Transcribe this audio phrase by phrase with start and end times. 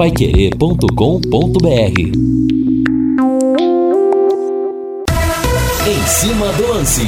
[0.00, 2.00] paiquerê.com.br
[5.86, 7.02] Em cima do lance.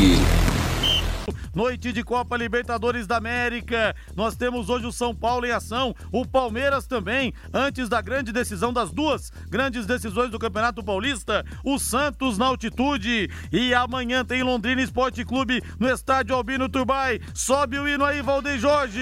[1.54, 3.96] Noite de Copa Libertadores da América.
[4.14, 8.74] Nós temos hoje o São Paulo em ação, o Palmeiras também, antes da grande decisão
[8.74, 13.30] das duas grandes decisões do Campeonato Paulista, o Santos na altitude.
[13.50, 17.20] E amanhã tem Londrina Esporte Clube no estádio Albino Turbai.
[17.32, 19.00] Sobe o hino aí, Valdeir Jorge.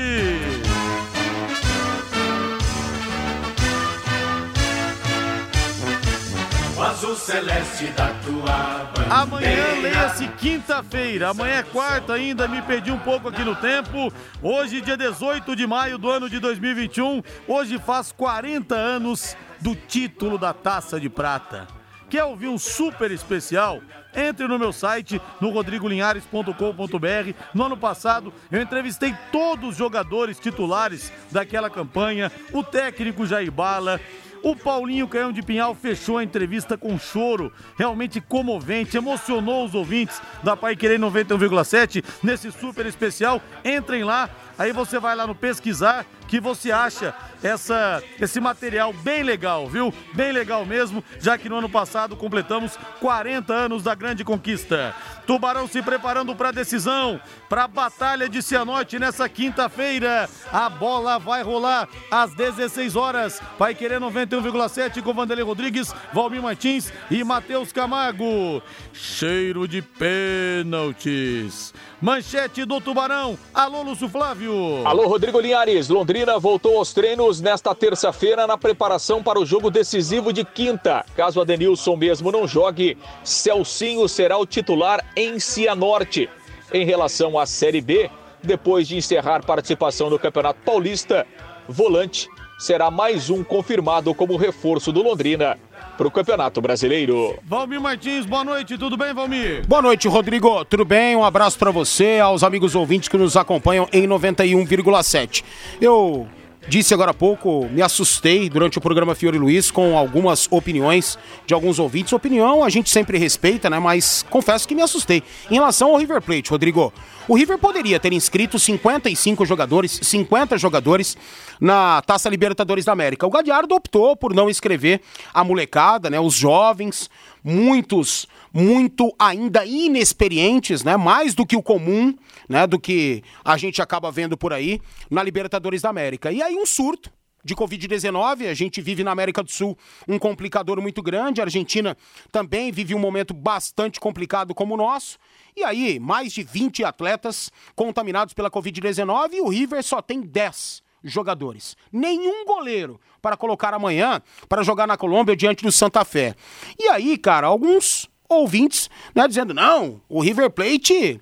[7.01, 9.15] O azul celeste da tua bandeira.
[9.15, 11.31] Amanhã leia-se quinta-feira.
[11.31, 14.13] Amanhã é quarta ainda, me perdi um pouco aqui no tempo.
[14.43, 17.23] Hoje, dia 18 de maio do ano de 2021.
[17.49, 21.67] Hoje faz 40 anos do título da Taça de Prata.
[22.11, 23.81] Quer ouvir um super especial?
[24.15, 27.35] Entre no meu site, no rodrigolinhares.com.br.
[27.55, 33.99] No ano passado, eu entrevistei todos os jogadores titulares daquela campanha, o técnico Jair Bala,
[34.43, 40.21] o Paulinho Canhão de Pinhal fechou a entrevista com choro, realmente comovente, emocionou os ouvintes
[40.43, 43.43] da Pai Querer 91,7 nesse super especial.
[43.65, 44.31] Entrem lá,
[44.61, 49.93] aí você vai lá no pesquisar que você acha essa, esse material bem legal, viu?
[50.15, 54.95] Bem legal mesmo, já que no ano passado completamos 40 anos da grande conquista.
[55.27, 60.29] Tubarão se preparando para a decisão, para a batalha de Cianorte nessa quinta-feira.
[60.53, 63.41] A bola vai rolar às 16 horas.
[63.59, 68.63] Vai querer 91,7 com Vanderlei Rodrigues, Valmir Martins e Matheus Camargo.
[68.93, 71.73] Cheiro de pênaltis.
[72.01, 73.39] Manchete do Tubarão.
[73.53, 74.50] Alô, Lúcio Flávio.
[74.85, 75.89] Alô, Rodrigo Linhares.
[75.89, 81.05] Londrina voltou aos treinos nesta terça-feira na preparação para o jogo decisivo de quinta.
[81.15, 86.29] Caso Adenilson mesmo não jogue, Celcinho será o titular em Cianorte.
[86.73, 88.11] Em relação à Série B,
[88.43, 91.27] depois de encerrar participação no Campeonato Paulista,
[91.69, 92.29] Volante
[92.59, 95.59] será mais um confirmado como reforço do Londrina
[96.01, 97.39] para o Campeonato Brasileiro.
[97.45, 99.67] Valmir Martins, boa noite, tudo bem, Valmir?
[99.67, 100.65] Boa noite, Rodrigo.
[100.65, 101.15] Tudo bem?
[101.15, 105.45] Um abraço para você, aos amigos ouvintes que nos acompanham em 91,7.
[105.79, 106.27] Eu
[106.69, 111.55] disse agora há pouco, me assustei durante o programa Fiore Luiz com algumas opiniões de
[111.55, 112.13] alguns ouvintes.
[112.13, 113.79] Opinião a gente sempre respeita, né?
[113.79, 115.23] Mas confesso que me assustei.
[115.51, 116.93] Em relação ao River Plate, Rodrigo,
[117.27, 121.17] o River poderia ter inscrito 55 jogadores, 50 jogadores
[121.61, 123.27] na Taça Libertadores da América.
[123.27, 125.01] O Gadiardo optou por não inscrever
[125.33, 126.19] a molecada, né?
[126.19, 127.09] Os jovens,
[127.43, 130.97] muitos muito ainda inexperientes, né?
[130.97, 132.15] Mais do que o comum,
[132.49, 132.67] né?
[132.67, 134.81] Do que a gente acaba vendo por aí
[135.11, 136.33] na Libertadores da América.
[136.33, 137.11] E aí um surto
[137.45, 141.97] de Covid-19, a gente vive na América do Sul um complicador muito grande, a Argentina
[142.31, 145.19] também vive um momento bastante complicado como o nosso.
[145.57, 150.83] E aí, mais de 20 atletas contaminados pela Covid-19 e o River só tem 10
[151.03, 151.77] jogadores.
[151.91, 156.35] Nenhum goleiro para colocar amanhã para jogar na Colômbia diante do Santa Fé.
[156.79, 161.21] E aí, cara, alguns ouvintes, né, dizendo: "Não, o River Plate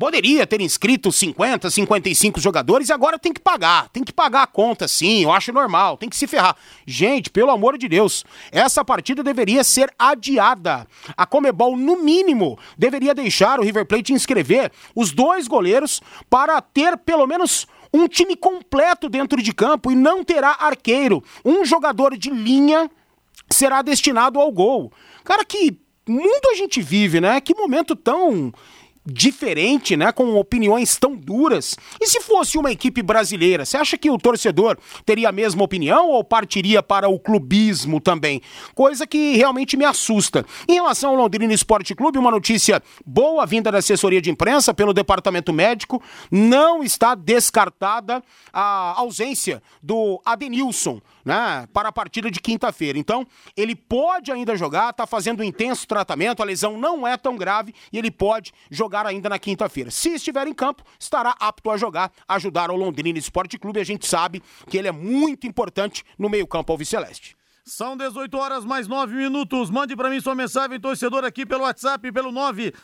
[0.00, 3.90] Poderia ter inscrito 50, 55 jogadores e agora tem que pagar.
[3.90, 6.56] Tem que pagar a conta, sim, eu acho normal, tem que se ferrar.
[6.86, 10.86] Gente, pelo amor de Deus, essa partida deveria ser adiada.
[11.14, 16.00] A Comebol, no mínimo, deveria deixar o River Plate inscrever os dois goleiros
[16.30, 21.22] para ter pelo menos um time completo dentro de campo e não terá arqueiro.
[21.44, 22.90] Um jogador de linha
[23.50, 24.90] será destinado ao gol.
[25.24, 25.78] Cara, que
[26.10, 27.40] mundo a gente vive, né?
[27.40, 28.52] Que momento tão
[29.04, 31.76] diferente, né, com opiniões tão duras.
[32.00, 36.10] E se fosse uma equipe brasileira, você acha que o torcedor teria a mesma opinião
[36.10, 38.42] ou partiria para o clubismo também?
[38.74, 40.44] Coisa que realmente me assusta.
[40.68, 44.92] Em relação ao Londrina Esporte Clube, uma notícia boa vinda da assessoria de imprensa pelo
[44.92, 48.22] departamento médico, não está descartada
[48.52, 52.98] a ausência do Adenilson né, para a partida de quinta-feira.
[52.98, 53.26] Então,
[53.56, 57.74] ele pode ainda jogar, está fazendo um intenso tratamento, a lesão não é tão grave
[57.92, 59.90] e ele pode jogar ainda na quinta-feira.
[59.90, 63.80] Se estiver em campo, estará apto a jogar, ajudar o Londrina Esporte Clube.
[63.80, 67.39] A gente sabe que ele é muito importante no meio-campo alviceleste.
[67.64, 69.70] São 18 horas mais 9 minutos.
[69.70, 72.32] Mande para mim sua mensagem, torcedor, aqui pelo WhatsApp, pelo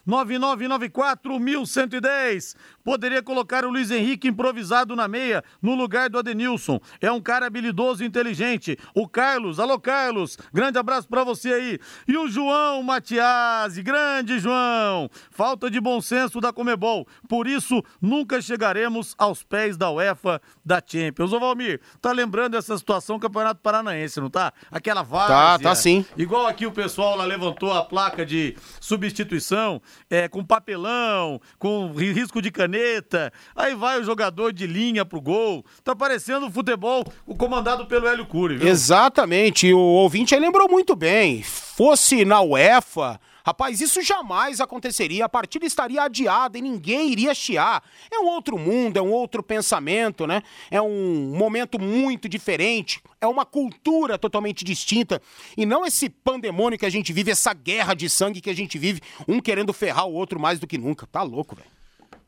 [0.07, 2.55] 99994-1110.
[2.85, 6.79] Poderia colocar o Luiz Henrique improvisado na meia, no lugar do Adenilson.
[7.01, 8.79] É um cara habilidoso e inteligente.
[8.95, 11.79] O Carlos, alô Carlos, grande abraço para você aí.
[12.07, 15.09] E o João Matiasi, grande João.
[15.31, 17.07] Falta de bom senso da Comebol.
[17.29, 21.33] Por isso, nunca chegaremos aos pés da UEFA da Champions.
[21.33, 24.53] Ô Valmir, tá lembrando essa situação Campeonato Paranaense, não tá?
[24.77, 25.37] Aquela várzea.
[25.37, 26.05] Tá, tá sim.
[26.17, 29.81] Igual aqui o pessoal lá levantou a placa de substituição,
[30.11, 33.33] é, com papelão, com risco de caneta.
[33.55, 35.65] Aí vai o jogador de linha pro gol.
[35.83, 38.69] Tá parecendo o futebol o comandado pelo Hélio Cury, viu?
[38.69, 39.73] Exatamente.
[39.73, 41.43] O ouvinte aí lembrou muito bem.
[41.43, 45.25] Fosse na UEFA Rapaz, isso jamais aconteceria.
[45.25, 47.81] A partida estaria adiada e ninguém iria chiar.
[48.11, 50.43] É um outro mundo, é um outro pensamento, né?
[50.69, 53.01] É um momento muito diferente.
[53.21, 55.23] É uma cultura totalmente distinta.
[55.57, 58.77] E não esse pandemônio que a gente vive, essa guerra de sangue que a gente
[58.79, 61.07] vive, um querendo ferrar o outro mais do que nunca.
[61.07, 61.71] Tá louco, velho.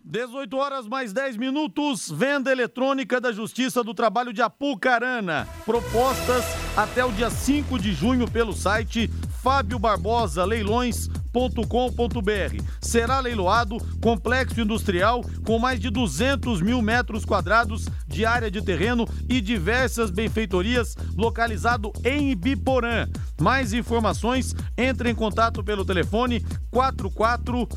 [0.04, 2.08] 18 horas mais 10 minutos.
[2.10, 5.48] Venda eletrônica da Justiça do Trabalho de Apucarana.
[5.64, 6.44] Propostas
[6.76, 9.10] até o dia 5 de junho pelo site
[9.43, 12.62] Fábio Barbosa Leilões.com.br.
[12.81, 19.06] Será leiloado complexo industrial com mais de 200 mil metros quadrados de área de terreno
[19.29, 23.08] e diversas benfeitorias localizado em Ibiporã.
[23.40, 27.69] Mais informações, entre em contato pelo telefone 44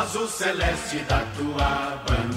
[0.08, 2.37] azul celeste da tua bandeira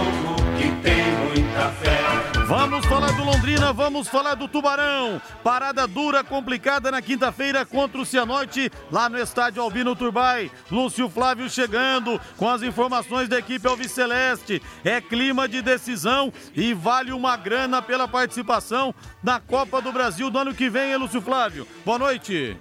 [2.51, 5.21] Vamos falar do Londrina, vamos falar do Tubarão.
[5.41, 10.51] Parada dura, complicada na quinta-feira contra o Cianorte, lá no estádio Albino Turbai.
[10.69, 14.61] Lúcio Flávio chegando com as informações da equipe Alviceleste.
[14.83, 18.93] É clima de decisão e vale uma grana pela participação
[19.23, 21.65] na Copa do Brasil do ano que vem, hein, Lúcio Flávio?
[21.85, 22.57] Boa noite.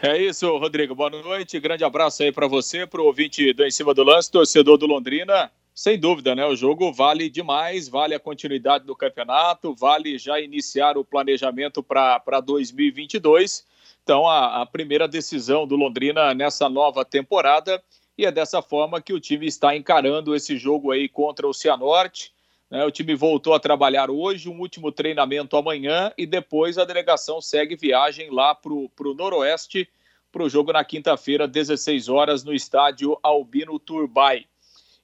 [0.00, 0.94] É isso, Rodrigo.
[0.94, 1.58] Boa noite.
[1.58, 4.86] Grande abraço aí para você, para o ouvinte do Em Cima do Lance, torcedor do
[4.86, 5.50] Londrina.
[5.78, 6.44] Sem dúvida, né?
[6.44, 12.40] O jogo vale demais, vale a continuidade do campeonato, vale já iniciar o planejamento para
[12.44, 13.64] 2022.
[14.02, 17.80] Então, a, a, primeira decisão do Londrina nessa nova temporada,
[18.18, 22.32] e é dessa forma que o time está encarando esse jogo aí contra o Cianorte.
[22.68, 22.84] Né?
[22.84, 27.76] O time voltou a trabalhar hoje, um último treinamento amanhã, e depois a delegação segue
[27.76, 29.88] viagem lá para o Noroeste,
[30.32, 34.44] para o jogo na quinta-feira, 16 horas, no estádio Albino Turbai.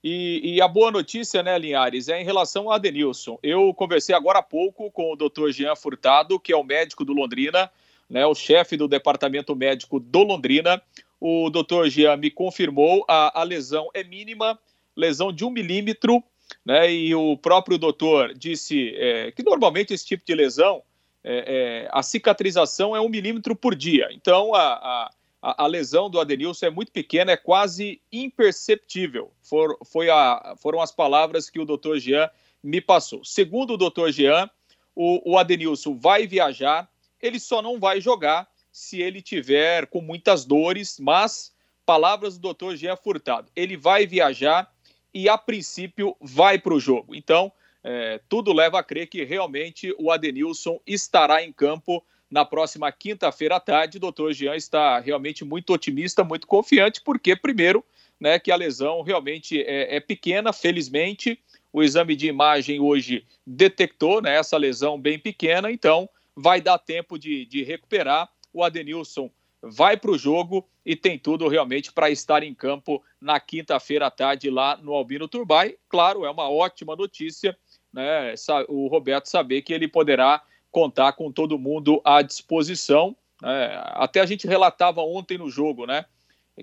[0.07, 3.39] E, e, a boa notícia, né, Linhares, é em relação a Adenilson.
[3.43, 5.49] Eu conversei agora há pouco com o Dr.
[5.51, 7.71] Jean Furtado, que é o médico do Londrina,
[8.11, 10.83] né, o chefe do departamento médico do Londrina.
[11.19, 11.89] O Dr.
[11.89, 14.59] Jean me confirmou a, a lesão é mínima,
[14.95, 16.23] lesão de um milímetro,
[16.63, 20.83] né, e o próprio doutor disse é, que normalmente esse tipo de lesão,
[21.25, 24.11] é, é, a cicatrização é um milímetro por dia.
[24.13, 25.11] Então, a, a
[25.45, 29.31] a, a, lesão do Adenilson é muito pequena, é quase imperceptível.
[29.43, 31.99] For, foi a, foram as palavras que o Dr.
[31.99, 32.31] Jean
[32.63, 33.23] me passou.
[33.23, 34.09] Segundo o Dr.
[34.09, 34.49] Jean,
[34.97, 40.47] o, o Adenilson vai viajar, ele só não vai jogar se ele tiver com muitas
[40.47, 41.55] dores, mas,
[41.85, 42.75] palavras do Dr.
[42.75, 44.73] Jean Furtado, ele vai viajar
[45.13, 47.15] e, a princípio, vai para o jogo.
[47.15, 52.91] Então, é, tudo leva a crer que realmente o Adenilson estará em campo na próxima
[52.91, 53.99] quinta-feira à tarde.
[53.99, 57.85] O doutor Jean está realmente muito otimista, muito confiante, porque, primeiro,
[58.21, 61.39] né, que a lesão realmente é, é pequena, felizmente.
[61.73, 67.19] O exame de imagem hoje detectou né, essa lesão bem pequena, então vai dar tempo
[67.19, 68.29] de, de recuperar.
[68.53, 73.41] O Adenilson vai para o jogo e tem tudo realmente para estar em campo na
[73.41, 75.77] quinta-feira à tarde lá no Albino Turbai.
[75.89, 77.57] Claro, é uma ótima notícia,
[77.93, 78.35] né?
[78.69, 80.43] O Roberto saber que ele poderá
[80.75, 83.17] contar com todo mundo à disposição.
[83.45, 86.05] É, até a gente relatava ontem no jogo, né?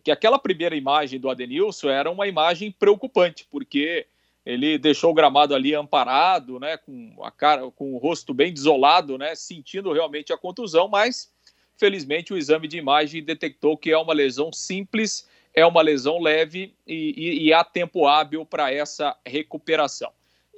[0.04, 4.06] Que aquela primeira imagem do Adenilson era uma imagem preocupante, porque
[4.46, 6.76] ele deixou o gramado ali amparado, né?
[6.76, 9.34] Com a cara, com o rosto bem desolado, né?
[9.34, 11.32] Sentindo realmente a contusão, mas
[11.78, 16.76] felizmente o exame de imagem detectou que é uma lesão simples, é uma lesão leve
[16.86, 20.12] e, e, e há tempo hábil para essa recuperação.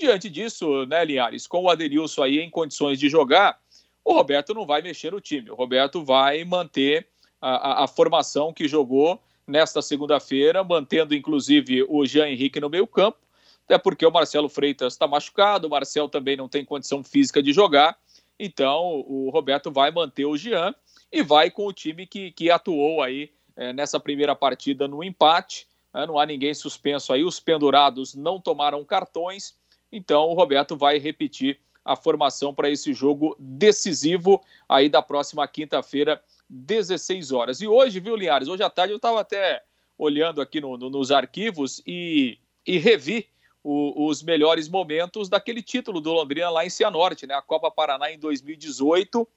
[0.03, 3.57] Diante disso, né, Linhares, com o Adenilson aí em condições de jogar,
[4.03, 5.49] o Roberto não vai mexer no time.
[5.49, 7.07] O Roberto vai manter
[7.39, 9.17] a, a, a formação que jogou
[9.47, 13.17] nesta segunda-feira, mantendo inclusive o Jean Henrique no meio-campo.
[13.63, 17.53] até porque o Marcelo Freitas está machucado, o Marcel também não tem condição física de
[17.53, 17.97] jogar,
[18.37, 20.75] então o Roberto vai manter o Jean
[21.09, 25.65] e vai com o time que, que atuou aí é, nessa primeira partida no empate.
[25.93, 26.05] Né?
[26.05, 29.55] Não há ninguém suspenso aí, os pendurados não tomaram cartões,
[29.93, 36.19] então o Roberto vai repetir a formação para esse jogo decisivo aí da próxima quinta-feira,
[36.49, 37.61] 16 horas.
[37.61, 38.47] E hoje, viu, Linhares?
[38.47, 39.63] Hoje à tarde eu estava até
[39.95, 43.27] olhando aqui no, no, nos arquivos e, e revi
[43.63, 47.35] o, os melhores momentos daquele título do Londrina lá em Cianorte, né?
[47.35, 49.27] A Copa Paraná em 2018.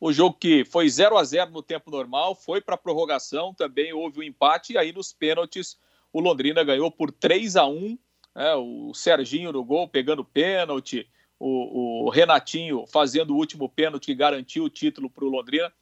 [0.00, 4.20] O jogo que foi 0 a 0 no tempo normal, foi para prorrogação, também houve
[4.20, 5.78] o um empate, e aí nos pênaltis
[6.10, 7.98] o Londrina ganhou por 3 a 1
[8.34, 8.54] né?
[8.54, 11.08] o Serginho no gol pegando pênalti,
[11.38, 15.72] o, o, Renatinho fazendo o último pênalti que garantiu o título para o Londrina.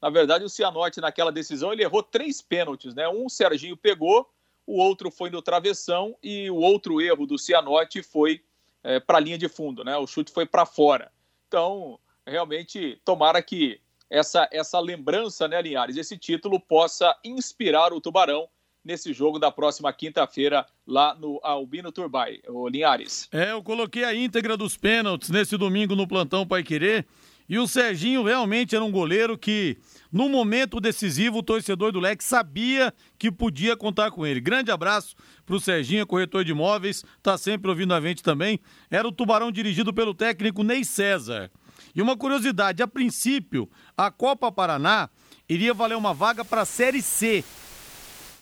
[0.00, 3.08] Na verdade, o Cianorte, naquela decisão, ele errou três pênaltis, né?
[3.08, 4.30] Um o Serginho pegou,
[4.64, 8.42] o outro foi no travessão e o outro erro do Cianorte foi
[8.84, 9.96] é, para a linha de fundo, né?
[9.96, 11.10] O chute foi para fora.
[11.48, 18.48] Então, realmente, tomara que essa, essa lembrança, né, Linhares, esse título possa inspirar o Tubarão
[18.88, 23.28] nesse jogo da próxima quinta-feira lá no Albino Turbay, o Linhares.
[23.30, 27.06] É, eu coloquei a íntegra dos pênaltis nesse domingo no plantão Pai Querer.
[27.46, 29.76] E o Serginho realmente era um goleiro que,
[30.10, 34.40] no momento decisivo, o torcedor do Leque sabia que podia contar com ele.
[34.40, 35.14] Grande abraço
[35.44, 38.58] para o Serginho, corretor de imóveis, tá sempre ouvindo a gente também.
[38.90, 41.50] Era o Tubarão dirigido pelo técnico Ney César.
[41.94, 45.10] E uma curiosidade, a princípio, a Copa Paraná
[45.48, 47.44] iria valer uma vaga para a Série C.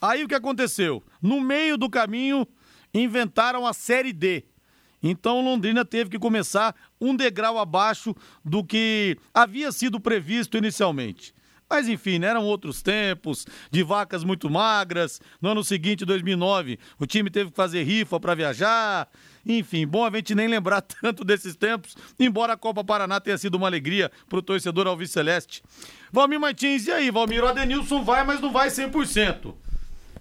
[0.01, 1.03] Aí o que aconteceu?
[1.21, 2.47] No meio do caminho,
[2.93, 4.45] inventaram a Série D.
[5.03, 11.35] Então Londrina teve que começar um degrau abaixo do que havia sido previsto inicialmente.
[11.69, 15.21] Mas enfim, né, eram outros tempos, de vacas muito magras.
[15.41, 19.09] No ano seguinte, 2009, o time teve que fazer rifa para viajar.
[19.45, 23.57] Enfim, bom a gente nem lembrar tanto desses tempos, embora a Copa Paraná tenha sido
[23.57, 25.63] uma alegria para o torcedor Alviceleste.
[26.13, 27.43] Valmir Martins, e aí, Valmir?
[27.43, 29.66] O Adenilson vai, mas não vai 100%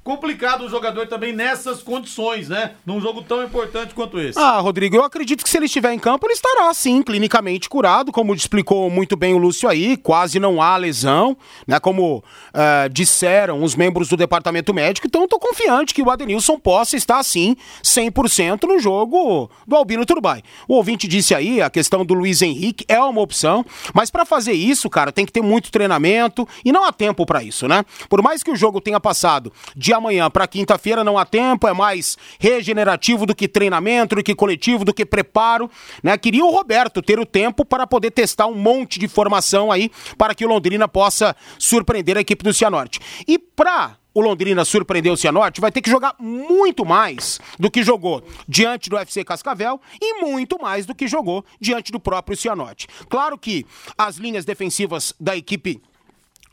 [0.05, 2.73] complicado o jogador também nessas condições, né?
[2.85, 4.37] Num jogo tão importante quanto esse.
[4.37, 8.11] Ah, Rodrigo, eu acredito que se ele estiver em campo, ele estará, sim, clinicamente curado,
[8.11, 11.35] como explicou muito bem o Lúcio aí, quase não há lesão,
[11.65, 11.79] né?
[11.79, 16.95] Como uh, disseram os membros do departamento médico, então tô confiante que o Adenilson possa
[16.95, 20.43] estar, sim, 100% no jogo do Albino Turbay.
[20.67, 24.53] O ouvinte disse aí, a questão do Luiz Henrique é uma opção, mas para fazer
[24.53, 27.83] isso, cara, tem que ter muito treinamento e não há tempo para isso, né?
[28.07, 31.73] Por mais que o jogo tenha passado de amanhã para quinta-feira não há tempo, é
[31.73, 35.69] mais regenerativo do que treinamento, do que coletivo, do que preparo,
[36.03, 36.17] né?
[36.17, 40.35] Queria o Roberto ter o tempo para poder testar um monte de formação aí para
[40.35, 42.99] que o Londrina possa surpreender a equipe do Cianorte.
[43.27, 47.83] E para o Londrina surpreender o Cianorte, vai ter que jogar muito mais do que
[47.83, 52.87] jogou diante do FC Cascavel e muito mais do que jogou diante do próprio Cianorte.
[53.09, 53.65] Claro que
[53.97, 55.81] as linhas defensivas da equipe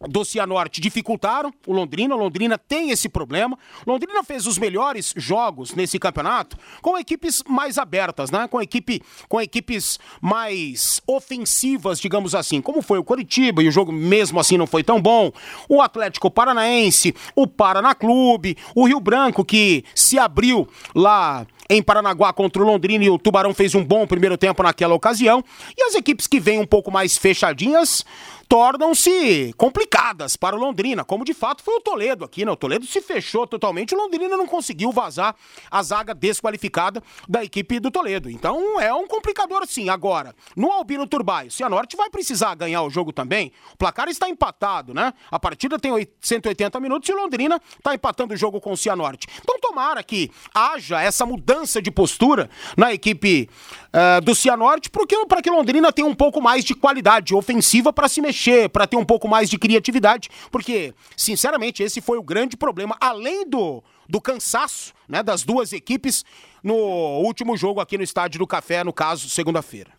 [0.08, 2.14] do Cianorte dificultaram o Londrina.
[2.14, 3.58] O Londrina tem esse problema.
[3.86, 8.48] O Londrina fez os melhores jogos nesse campeonato com equipes mais abertas, né?
[8.48, 13.92] Com equipe com equipes mais ofensivas, digamos assim, como foi o Coritiba e o jogo
[13.92, 15.32] mesmo assim não foi tão bom.
[15.68, 22.32] O Atlético Paranaense, o Paraná Clube, o Rio Branco que se abriu lá em Paranaguá
[22.32, 25.42] contra o Londrina e o Tubarão fez um bom primeiro tempo naquela ocasião.
[25.76, 28.04] E as equipes que vêm um pouco mais fechadinhas
[28.52, 32.50] tornam-se complicadas para o Londrina, como de fato foi o Toledo aqui, né?
[32.50, 35.34] O Toledo se fechou totalmente, o Londrina não conseguiu vazar
[35.70, 38.28] a zaga desqualificada da equipe do Toledo.
[38.28, 39.88] Então é um complicador sim.
[39.88, 43.52] Agora, no Albino Turbay, o Cianorte vai precisar ganhar o jogo também.
[43.72, 45.14] O placar está empatado, né?
[45.30, 49.28] A partida tem 180 minutos e o Londrina está empatando o jogo com o Cianorte.
[49.40, 53.48] Então tomara que haja essa mudança de postura na equipe
[53.92, 54.90] uh, do Cianorte,
[55.28, 58.96] para que Londrina tenha um pouco mais de qualidade ofensiva para se mexer, para ter
[58.96, 64.20] um pouco mais de criatividade, porque, sinceramente, esse foi o grande problema, além do, do
[64.20, 66.24] cansaço né, das duas equipes
[66.62, 69.90] no último jogo aqui no Estádio do Café, no caso, segunda-feira.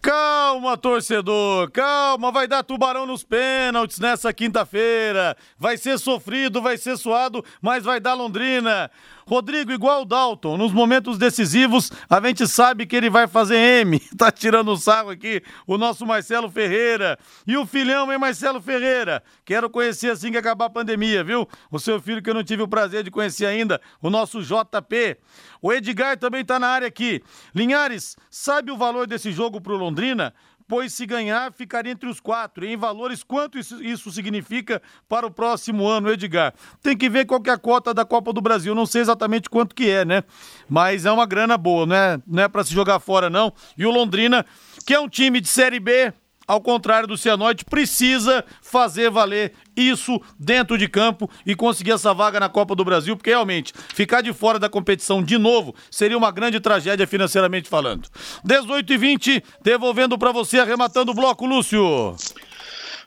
[0.00, 5.36] Calma, torcedor, calma, vai dar tubarão nos pênaltis nessa quinta-feira.
[5.58, 8.90] Vai ser sofrido, vai ser suado, mas vai dar Londrina.
[9.26, 14.00] Rodrigo, igual o Dalton, nos momentos decisivos, a gente sabe que ele vai fazer M.
[14.16, 17.18] Tá tirando o sarro aqui o nosso Marcelo Ferreira.
[17.46, 19.22] E o filhão, hein, Marcelo Ferreira?
[19.44, 21.48] Quero conhecer assim que acabar a pandemia, viu?
[21.70, 25.18] O seu filho que eu não tive o prazer de conhecer ainda, o nosso JP.
[25.60, 27.22] O Edgar também tá na área aqui.
[27.54, 30.32] Linhares, sabe o valor desse jogo pro Londrina?
[30.66, 32.64] Pois se ganhar, ficaria entre os quatro.
[32.64, 36.54] Em valores, quanto isso, isso significa para o próximo ano, Edgar?
[36.82, 38.74] Tem que ver qual que é a cota da Copa do Brasil.
[38.74, 40.24] Não sei exatamente quanto que é, né?
[40.68, 43.52] Mas é uma grana boa, não é, não é para se jogar fora, não.
[43.76, 44.44] E o Londrina,
[44.86, 46.12] que é um time de Série B,
[46.46, 52.38] ao contrário do Cianorte, precisa fazer valer isso dentro de campo e conseguir essa vaga
[52.38, 56.30] na Copa do Brasil, porque realmente ficar de fora da competição de novo seria uma
[56.30, 58.08] grande tragédia financeiramente falando.
[58.44, 62.16] 18 e 20, devolvendo para você, arrematando o bloco, Lúcio.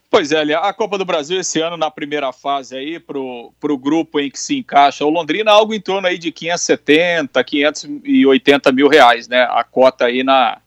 [0.10, 4.20] Pois é, a Copa do Brasil esse ano na primeira fase aí pro, pro grupo
[4.20, 9.28] em que se encaixa o Londrina algo em torno aí de 570, 580 mil reais,
[9.28, 9.42] né?
[9.52, 10.60] A cota aí na,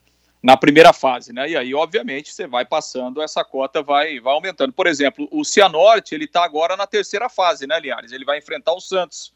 [0.43, 1.51] na primeira fase, né?
[1.51, 4.73] E aí, obviamente, você vai passando, essa cota vai, vai aumentando.
[4.73, 8.13] Por exemplo, o Cianorte, ele está agora na terceira fase, né, Linhares?
[8.13, 9.35] Ele vai enfrentar o Santos.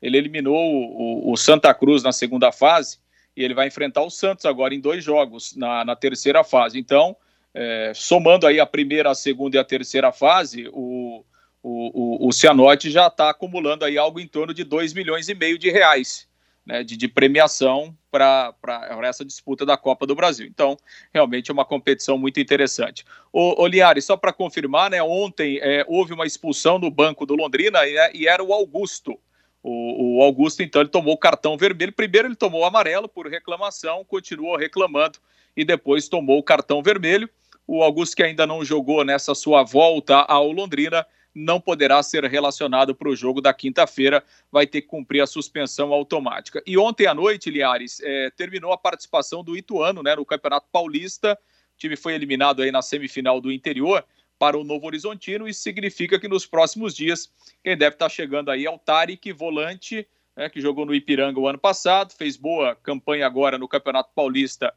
[0.00, 2.98] Ele eliminou o, o, Santa Cruz na segunda fase
[3.36, 6.78] e ele vai enfrentar o Santos agora em dois jogos na, na terceira fase.
[6.78, 7.16] Então,
[7.52, 11.24] é, somando aí a primeira, a segunda e a terceira fase, o,
[11.62, 15.34] o, o, o Cianorte já está acumulando aí algo em torno de 2 milhões e
[15.34, 16.28] meio de reais
[16.64, 18.54] né, de, de, premiação para
[19.02, 20.46] essa disputa da Copa do Brasil.
[20.46, 20.76] Então,
[21.12, 23.04] realmente é uma competição muito interessante.
[23.32, 27.34] O, o Liari, só para confirmar, né, ontem é, houve uma expulsão no banco do
[27.34, 29.18] Londrina e, e era o Augusto.
[29.62, 31.92] O, o, Augusto, então, ele tomou o cartão vermelho.
[31.92, 35.18] Primeiro ele tomou o amarelo por reclamação, continuou reclamando
[35.56, 37.28] e depois tomou o cartão vermelho.
[37.66, 42.94] O Augusto, que ainda não jogou nessa sua volta ao Londrina, não poderá ser relacionado
[42.94, 44.22] para o jogo da quinta-feira,
[44.52, 46.62] vai ter que cumprir a suspensão automática.
[46.64, 51.36] E ontem à noite, Liares, é, terminou a participação do Ituano né, no Campeonato Paulista.
[51.74, 54.04] O time foi eliminado aí na semifinal do interior
[54.38, 55.48] para o Novo Horizontino.
[55.48, 60.06] Isso significa que nos próximos dias, quem deve estar chegando aí é o Tarek, volante,
[60.36, 64.72] né, que jogou no Ipiranga o ano passado, fez boa campanha agora no Campeonato Paulista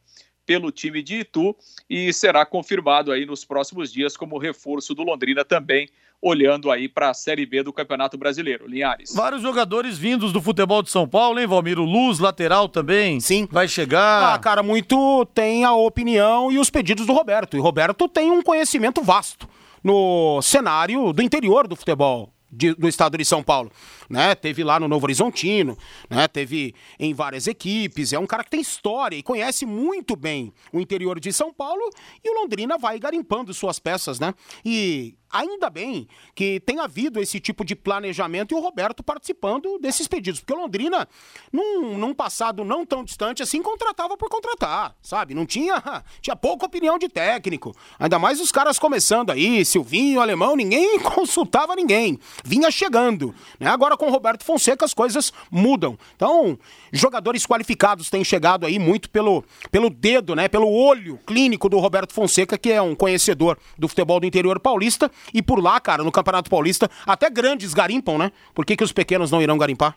[0.46, 1.56] pelo time de Itu
[1.90, 5.90] e será confirmado aí nos próximos dias como reforço do Londrina também
[6.22, 8.68] olhando aí para a Série B do Campeonato Brasileiro.
[8.68, 9.14] Linhares.
[9.14, 11.84] Vários jogadores vindos do futebol de São Paulo, hein, Valmiro?
[11.84, 13.20] Luz, lateral também.
[13.20, 13.48] Sim.
[13.52, 14.34] Vai chegar.
[14.34, 17.56] Ah, cara, muito tem a opinião e os pedidos do Roberto.
[17.56, 19.48] E Roberto tem um conhecimento vasto
[19.84, 23.72] no cenário do interior do futebol de, do estado de São Paulo.
[24.10, 24.34] Né?
[24.36, 25.78] Teve lá no Novo Horizontino,
[26.10, 26.28] né?
[26.28, 28.14] teve em várias equipes.
[28.14, 31.90] É um cara que tem história e conhece muito bem o interior de São Paulo
[32.24, 34.34] e o Londrina vai garimpando suas peças, né?
[34.64, 40.08] E ainda bem que tem havido esse tipo de planejamento e o Roberto participando desses
[40.08, 41.08] pedidos, porque Londrina,
[41.52, 45.34] num, num passado não tão distante assim, contratava por contratar, sabe?
[45.34, 45.82] Não tinha,
[46.22, 51.76] tinha pouca opinião de técnico, ainda mais os caras começando aí, Silvinho, Alemão, ninguém consultava
[51.76, 53.70] ninguém, vinha chegando, né?
[53.70, 56.58] Agora com o Roberto Fonseca as coisas mudam, então
[56.92, 60.48] jogadores qualificados têm chegado aí muito pelo, pelo dedo, né?
[60.48, 65.12] Pelo olho clínico do Roberto Fonseca, que é um conhecedor do futebol do interior paulista,
[65.34, 68.32] e por lá, cara, no Campeonato Paulista, até grandes garimpam, né?
[68.54, 69.96] Por que, que os pequenos não irão garimpar?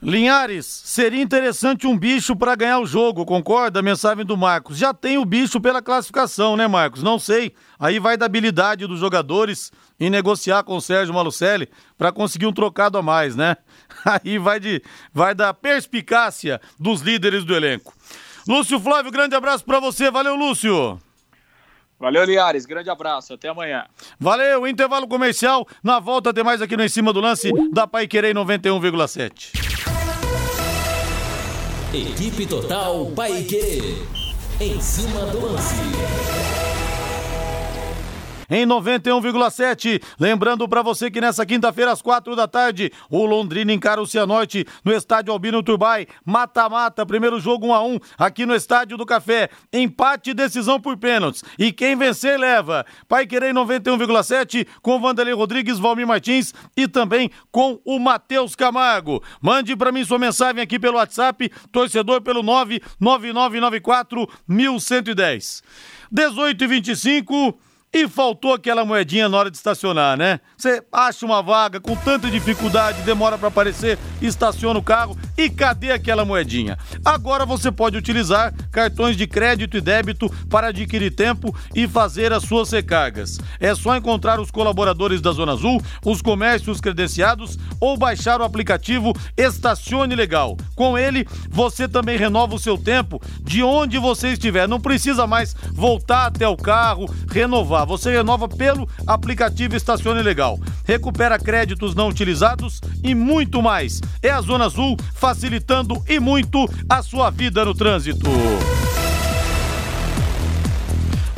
[0.00, 3.80] Linhares, seria interessante um bicho para ganhar o jogo, concorda?
[3.80, 4.76] Mensagem do Marcos.
[4.76, 7.04] Já tem o bicho pela classificação, né, Marcos?
[7.04, 7.54] Não sei.
[7.78, 12.52] Aí vai da habilidade dos jogadores em negociar com o Sérgio Malucelli para conseguir um
[12.52, 13.56] trocado a mais, né?
[14.04, 14.82] Aí vai de
[15.12, 17.94] vai da perspicácia dos líderes do elenco.
[18.46, 20.10] Lúcio Flávio, grande abraço para você.
[20.10, 20.98] Valeu, Lúcio.
[22.02, 22.66] Valeu, Liares.
[22.66, 23.34] Grande abraço.
[23.34, 23.84] Até amanhã.
[24.18, 24.66] Valeu.
[24.66, 25.64] Intervalo comercial.
[25.84, 29.52] Na volta tem mais aqui no Em Cima do Lance da Pai Querer 91,7.
[31.94, 34.02] Equipe Total Paique.
[34.60, 36.41] Em cima do lance
[38.52, 40.00] em 91,7.
[40.20, 44.66] Lembrando para você que nessa quinta-feira, às quatro da tarde, o Londrina encara o Cianorte
[44.84, 46.06] no estádio Albino Turbai.
[46.22, 49.48] Mata-mata, primeiro jogo 1 a 1 aqui no Estádio do Café.
[49.72, 51.42] Empate e decisão por pênaltis.
[51.58, 52.84] E quem vencer leva.
[53.08, 59.22] Pai Querer 91,7 com Vanderlei Rodrigues, Valmir Martins e também com o Matheus Camargo.
[59.40, 65.62] Mande para mim sua mensagem aqui pelo WhatsApp, torcedor pelo 99994 1110.
[66.10, 67.58] 18 e 25
[67.94, 70.40] e faltou aquela moedinha na hora de estacionar, né?
[70.56, 75.92] Você acha uma vaga com tanta dificuldade, demora para aparecer, estaciona o carro e cadê
[75.92, 76.78] aquela moedinha?
[77.04, 82.44] Agora você pode utilizar cartões de crédito e débito para adquirir tempo e fazer as
[82.44, 83.38] suas recargas.
[83.60, 89.12] É só encontrar os colaboradores da Zona Azul, os comércios credenciados ou baixar o aplicativo
[89.36, 90.56] Estacione Legal.
[90.74, 94.66] Com ele, você também renova o seu tempo de onde você estiver.
[94.66, 100.58] Não precisa mais voltar até o carro, renovar você renova pelo aplicativo Estacione Legal.
[100.84, 104.00] Recupera créditos não utilizados e muito mais.
[104.22, 108.30] É a Zona Azul facilitando e muito a sua vida no trânsito.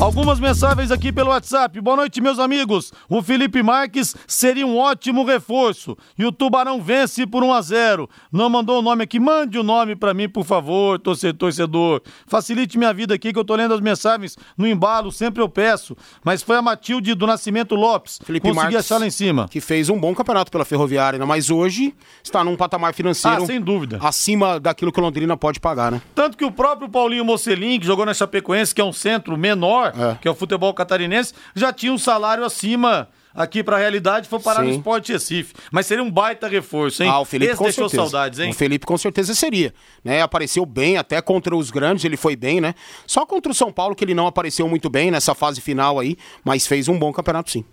[0.05, 1.81] Algumas mensagens aqui pelo WhatsApp.
[1.81, 2.93] Boa noite, meus amigos.
[3.09, 5.97] O Felipe Marques seria um ótimo reforço.
[6.19, 9.19] E o Tubarão vence por 1 a 0 Não mandou o nome aqui.
[9.19, 12.03] Mande o nome para mim, por favor, torcedor.
[12.27, 15.97] Facilite minha vida aqui, que eu tô lendo as mensagens no embalo, sempre eu peço.
[16.23, 18.21] Mas foi a Matilde do Nascimento Lopes.
[18.23, 19.49] Felipe Consegui Marques, achar lá em cima.
[19.49, 21.25] Que fez um bom campeonato pela Ferroviária, né?
[21.25, 23.43] mas hoje está num patamar financeiro.
[23.43, 23.99] Ah, sem dúvida.
[24.03, 26.03] Acima daquilo que o Londrina pode pagar, né?
[26.15, 29.94] Tanto que o próprio Paulinho Mocelin, que jogou na Chapecoense, que é um centro menor,
[29.97, 30.17] É.
[30.21, 34.63] que é o futebol catarinense, já tinha um salário acima aqui pra realidade, foi parar
[34.63, 34.77] no Sim.
[34.77, 35.55] Esporte Recife.
[35.73, 37.09] Mas seria um baita reforço, hein?
[37.11, 38.11] Ah, o Felipe Esse com deixou certeza.
[38.11, 38.51] saudades, hein?
[38.51, 40.23] O Felipe com certeza seria, né?
[40.23, 42.75] Apareceu bem até contra os grandes, ele foi bem, né?
[43.07, 46.17] Só contra o São Paulo que ele não apareceu muito bem nessa fase final aí,
[46.45, 47.65] mas fez um bom campeonato sim.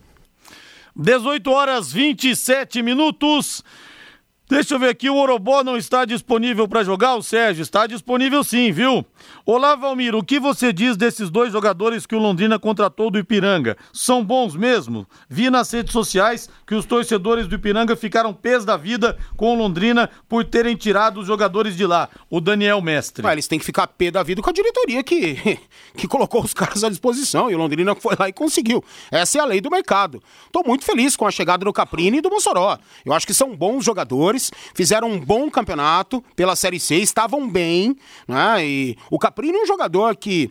[0.95, 3.63] 18 horas 27 minutos.
[4.51, 7.61] Deixa eu ver aqui, o Orobó não está disponível para jogar, o Sérgio?
[7.61, 9.05] Está disponível sim, viu?
[9.45, 13.77] Olá, Valmir, o que você diz desses dois jogadores que o Londrina contratou do Ipiranga?
[13.93, 15.07] São bons mesmo?
[15.29, 19.57] Vi nas redes sociais que os torcedores do Ipiranga ficaram pés da vida com o
[19.57, 22.09] Londrina por terem tirado os jogadores de lá.
[22.29, 23.23] O Daniel Mestre.
[23.23, 25.59] Mas eles têm que ficar pé da vida com a diretoria que,
[25.95, 28.83] que colocou os caras à disposição e o Londrina foi lá e conseguiu.
[29.09, 30.21] Essa é a lei do mercado.
[30.51, 32.77] Tô muito feliz com a chegada do Caprini e do Mossoró.
[33.05, 34.40] Eu acho que são bons jogadores,
[34.73, 37.95] fizeram um bom campeonato pela Série C, estavam bem,
[38.27, 38.65] né?
[38.65, 40.49] E o Caprini é um jogador que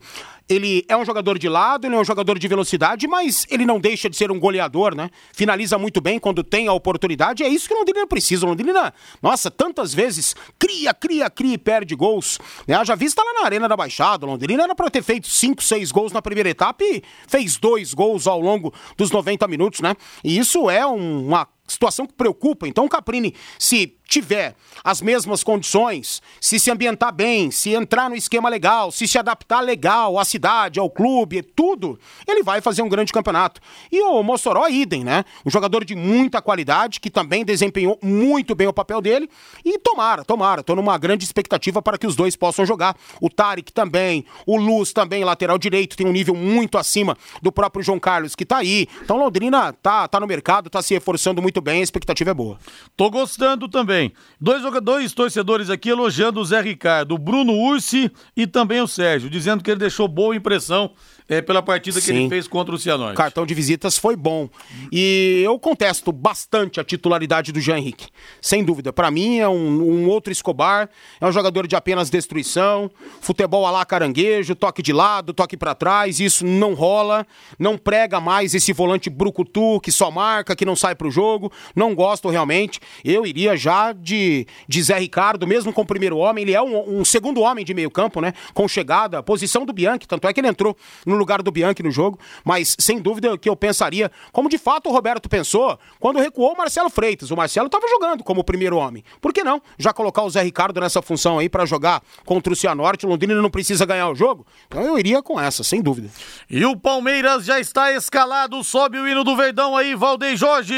[0.48, 3.78] ele é um jogador de lado, ele é um jogador de velocidade, mas ele não
[3.78, 5.08] deixa de ser um goleador, né?
[5.32, 7.44] Finaliza muito bem quando tem a oportunidade.
[7.44, 8.44] É isso que o Londrina precisa.
[8.44, 12.40] O Londrina, nossa, tantas vezes cria, cria, cria e perde gols.
[12.66, 12.84] Né?
[12.84, 14.26] Já vista lá na Arena da Baixada.
[14.26, 17.94] O Londrina era para ter feito 5, 6 gols na primeira etapa e fez dois
[17.94, 19.94] gols ao longo dos 90 minutos, né?
[20.24, 22.68] E isso é um- uma situação que preocupa.
[22.68, 28.48] Então Caprini, se tiver as mesmas condições, se se ambientar bem, se entrar no esquema
[28.48, 33.12] legal, se se adaptar legal à cidade, ao clube, tudo, ele vai fazer um grande
[33.12, 33.60] campeonato.
[33.90, 35.24] E o Mossoró, idem, né?
[35.46, 39.30] Um jogador de muita qualidade, que também desempenhou muito bem o papel dele.
[39.64, 42.96] E tomara, tomara, tô numa grande expectativa para que os dois possam jogar.
[43.20, 47.84] O Tarek também, o Luz também, lateral direito, tem um nível muito acima do próprio
[47.84, 48.88] João Carlos, que tá aí.
[49.02, 52.58] Então Londrina tá, tá no mercado, tá se reforçando muito bem, a expectativa é boa.
[52.96, 53.99] Tô gostando também.
[54.40, 59.28] Dois jogadores, torcedores aqui elogiando o Zé Ricardo, o Bruno Ursi e também o Sérgio,
[59.28, 60.92] dizendo que ele deixou boa impressão
[61.30, 62.16] eh, pela partida que Sim.
[62.16, 63.14] ele fez contra o Cianorte.
[63.14, 64.50] O cartão de visitas foi bom.
[64.90, 68.08] E eu contesto bastante a titularidade do Jean Henrique.
[68.42, 68.92] Sem dúvida.
[68.92, 70.90] Pra mim é um, um outro Escobar.
[71.20, 72.90] É um jogador de apenas destruição.
[73.20, 76.18] Futebol a lá caranguejo, toque de lado, toque pra trás.
[76.18, 77.24] Isso não rola.
[77.56, 81.52] Não prega mais esse volante brucutu que só marca, que não sai pro jogo.
[81.76, 82.80] Não gosto realmente.
[83.04, 86.42] Eu iria já de, de Zé Ricardo, mesmo com o primeiro homem.
[86.42, 88.32] Ele é um, um segundo homem de meio campo, né?
[88.52, 90.08] Com chegada, posição do Bianchi.
[90.08, 92.18] Tanto é que ele entrou no lugar do Bianchi no jogo.
[92.44, 96.56] Mas sem dúvida que eu pensaria, como de fato o Roberto pensou, quando recuou o
[96.56, 97.30] Marcelo Freitas.
[97.30, 99.04] O Marcelo estava jogando como primeiro homem.
[99.20, 99.62] Por que não?
[99.78, 103.06] Já colocar o Zé Ricardo nessa função aí pra jogar contra o Cianorte.
[103.06, 104.46] O Londrina não precisa ganhar o jogo.
[104.66, 106.08] Então eu iria com essa, sem dúvida.
[106.48, 110.74] E o Palmeiras já está escalado, sobe o hino do Verdão aí, Valdeir Jorge.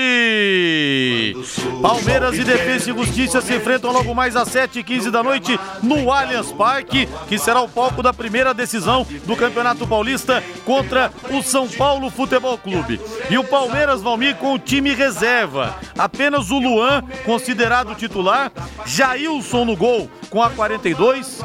[1.81, 6.53] Palmeiras e Defesa e Justiça se enfrentam logo mais às 7h15 da noite no Allianz
[6.53, 10.22] Parque, que será o palco da primeira decisão do Campeonato Paulista
[10.65, 13.01] contra o São Paulo Futebol Clube.
[13.31, 15.75] E o Palmeiras, Valmir, com o time reserva.
[15.97, 18.53] Apenas o Luan, considerado titular,
[18.87, 21.41] Jailson no gol com a 42,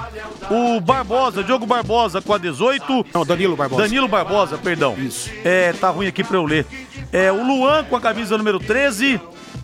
[0.49, 3.81] o Barbosa, Diogo Barbosa com a 18, Não, Danilo Barbosa.
[3.81, 4.95] Danilo Barbosa, perdão.
[4.97, 5.29] Isso.
[5.43, 6.65] É, tá ruim aqui pra eu ler.
[7.11, 9.19] É, o Luan com a camisa número 13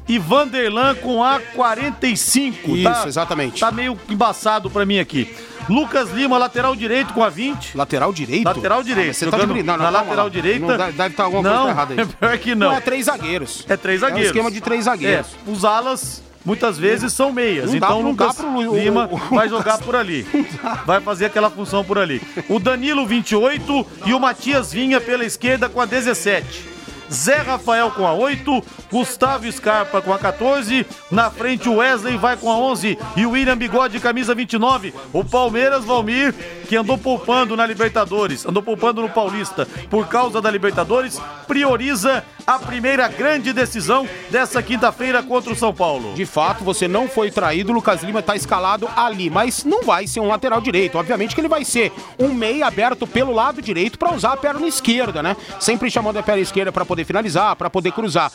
[0.08, 2.76] e Vanderlan com a 45.
[2.76, 3.60] Isso, tá, exatamente.
[3.60, 5.34] Tá meio embaçado pra mim aqui.
[5.70, 7.78] Lucas Lima, lateral direito com a 20.
[7.78, 8.46] Lateral direito?
[8.46, 9.10] Lateral direito.
[9.12, 10.30] Ah, você tá de jogando brin- não, não, na lateral lá.
[10.32, 10.66] direita.
[10.66, 12.06] Não, deve estar alguma não, coisa errada aí.
[12.20, 12.72] Pior que não.
[12.72, 13.66] é três zagueiros.
[13.70, 14.28] É três É um zagueiros.
[14.32, 15.28] esquema de três zagueiros.
[15.48, 17.70] É, os alas muitas vezes são meias.
[17.70, 20.26] Não então o não dá Lucas pro Lima o- o- vai jogar por ali.
[20.86, 22.22] Vai fazer aquela função por ali.
[22.50, 26.73] O Danilo 28 e o Matias Vinha pela esquerda com a 17.
[27.14, 32.36] Zé Rafael com a 8, Gustavo Scarpa com a 14, na frente o Wesley vai
[32.36, 34.94] com a 11 e o William Bigode camisa 29.
[35.14, 36.34] O Palmeiras Valmir,
[36.68, 42.60] que andou poupando na Libertadores, andou poupando no Paulista por causa da Libertadores, prioriza a
[42.60, 46.14] primeira grande decisão dessa quinta-feira contra o São Paulo.
[46.14, 50.20] De fato, você não foi traído, Lucas Lima tá escalado ali, mas não vai ser
[50.20, 50.98] um lateral direito.
[50.98, 54.68] Obviamente que ele vai ser um meia aberto pelo lado direito para usar a perna
[54.68, 55.38] esquerda, né?
[55.60, 58.32] Sempre chamando a perna esquerda para poder finalizar, para poder cruzar.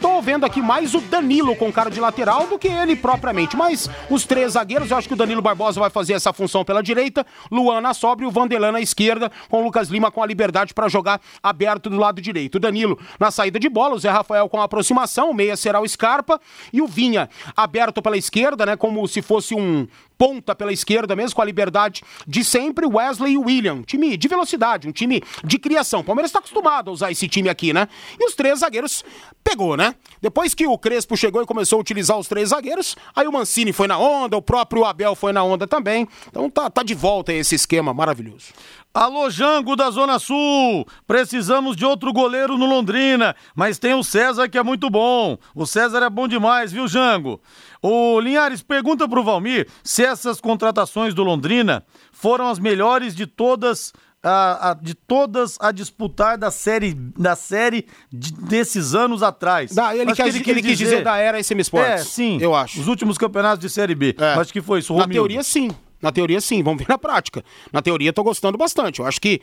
[0.00, 3.54] Estou vendo aqui mais o Danilo com cara de lateral do que ele propriamente.
[3.54, 6.82] Mas os três zagueiros, eu acho que o Danilo Barbosa vai fazer essa função pela
[6.82, 10.26] direita, Luan na sobra e o Vanderlan na esquerda, com o Lucas Lima com a
[10.26, 12.54] liberdade para jogar aberto do lado direito.
[12.54, 15.78] O Danilo na saída de bola, o Zé Rafael com a aproximação, o meia será
[15.82, 16.40] o Scarpa
[16.72, 19.86] e o Vinha aberto pela esquerda, né, como se fosse um
[20.20, 23.80] ponta pela esquerda mesmo, com a liberdade de sempre, Wesley e William.
[23.80, 26.00] Time de velocidade, um time de criação.
[26.00, 27.88] O Palmeiras está acostumado a usar esse time aqui, né?
[28.18, 29.02] E os três zagueiros
[29.42, 29.94] pegou, né?
[30.20, 33.72] Depois que o Crespo chegou e começou a utilizar os três zagueiros, aí o Mancini
[33.72, 36.06] foi na onda, o próprio Abel foi na onda também.
[36.28, 38.52] Então tá, tá de volta esse esquema maravilhoso.
[38.92, 40.84] Alô, Jango da Zona Sul!
[41.06, 45.38] Precisamos de outro goleiro no Londrina, mas tem o César que é muito bom.
[45.54, 47.40] O César é bom demais, viu, Jango?
[47.82, 53.92] O Linhares pergunta pro Valmir se essas contratações do Londrina foram as melhores de todas
[54.22, 59.72] a, a, de todas a disputar da série da série de, desses anos atrás.
[59.72, 61.88] Da, ele, quer, que ele, ele quis dizer, dizer da era SM Sports.
[61.88, 62.38] É, sim.
[62.40, 62.80] Eu acho.
[62.80, 64.14] Os últimos campeonatos de série B.
[64.18, 64.34] É.
[64.34, 64.94] Acho que foi isso.
[64.94, 65.70] Na teoria, sim.
[66.00, 67.44] Na teoria, sim, vamos ver na prática.
[67.72, 69.00] Na teoria, tô gostando bastante.
[69.00, 69.40] Eu acho que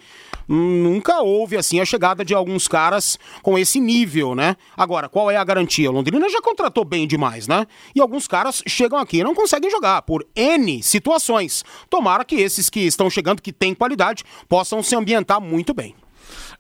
[0.48, 4.56] nunca houve, assim, a chegada de alguns caras com esse nível, né?
[4.76, 5.90] Agora, qual é a garantia?
[5.90, 7.68] O Londrina já contratou bem demais, né?
[7.94, 11.64] E alguns caras chegam aqui e não conseguem jogar por N situações.
[11.90, 15.96] Tomara que esses que estão chegando, que têm qualidade, possam se ambientar muito bem.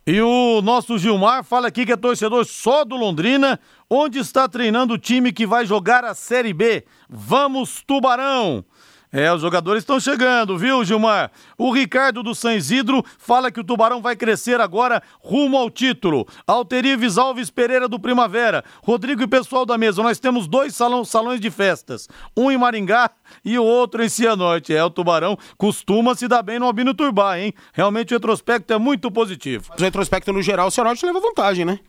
[0.05, 4.93] E o nosso Gilmar fala aqui que é torcedor só do Londrina, onde está treinando
[4.93, 6.85] o time que vai jogar a Série B.
[7.09, 8.63] Vamos, Tubarão!
[9.11, 11.31] É, os jogadores estão chegando, viu, Gilmar?
[11.57, 16.27] O Ricardo do San Isidro fala que o Tubarão vai crescer agora rumo ao título.
[16.45, 18.65] Alterives Alves Pereira do Primavera.
[18.83, 22.09] Rodrigo e pessoal da mesa, nós temos dois salão, salões de festas.
[22.35, 23.09] Um em Maringá
[23.45, 24.73] e o outro em Cianorte.
[24.73, 27.53] É, o Tubarão costuma se dar bem no Albino Turbá, hein?
[27.71, 29.71] Realmente o retrospecto é muito positivo.
[29.77, 31.79] O retrospecto no geral, o Cianorte leva vantagem, né?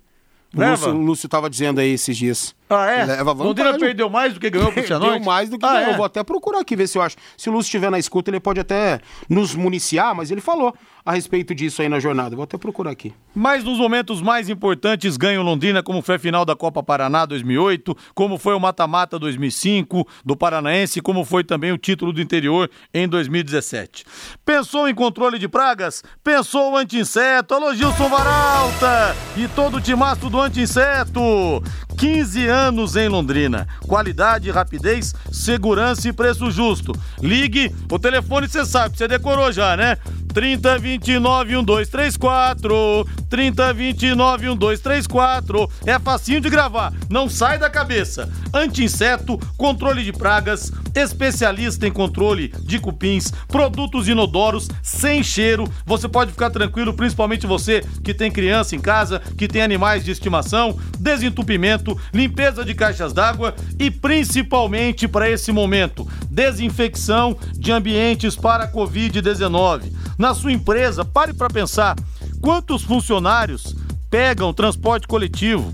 [0.54, 2.54] O Lúcio, o Lúcio tava dizendo aí esses dias.
[2.70, 3.04] Ah, é?
[3.04, 3.46] Leva vantagem.
[3.46, 5.12] Londrina perdeu mais do que ganhou pro Cianorte?
[5.12, 5.92] Perdeu mais do que ah, ganhou.
[5.92, 5.96] É?
[5.96, 7.16] Vou até procurar aqui, ver se eu acho.
[7.36, 10.74] Se o Lúcio estiver na escuta, ele pode até nos municiar, mas ele falou
[11.08, 12.36] a respeito disso aí na jornada.
[12.36, 13.14] Vou até procurar aqui.
[13.34, 17.96] Mas nos momentos mais importantes ganham Londrina, como foi a final da Copa Paraná 2008,
[18.14, 23.08] como foi o mata-mata 2005 do Paranaense, como foi também o título do interior em
[23.08, 24.04] 2017.
[24.44, 26.04] Pensou em controle de pragas?
[26.22, 27.54] Pensou o anti-inseto?
[27.54, 29.16] Alô, Gilson Varalta!
[29.34, 31.62] E todo o timaço do anti-inseto!
[31.98, 33.66] 15 anos em Londrina.
[33.80, 36.92] Qualidade, rapidez, segurança e preço justo.
[37.20, 39.98] Ligue, o telefone você sabe, você decorou já, né?
[40.32, 48.30] 3029 1234 3029 1234 É facinho de gravar, não sai da cabeça.
[48.54, 55.68] Anti-inseto, controle de pragas, especialista em controle de cupins, produtos inodoros sem cheiro.
[55.84, 60.12] Você pode ficar tranquilo, principalmente você que tem criança em casa, que tem animais de
[60.12, 68.70] estimação, desentupimento, limpeza de caixas d'água e principalmente para esse momento, desinfecção de ambientes para
[68.72, 71.94] COVID-19 na sua empresa, pare para pensar
[72.40, 73.76] quantos funcionários
[74.10, 75.72] pegam transporte coletivo.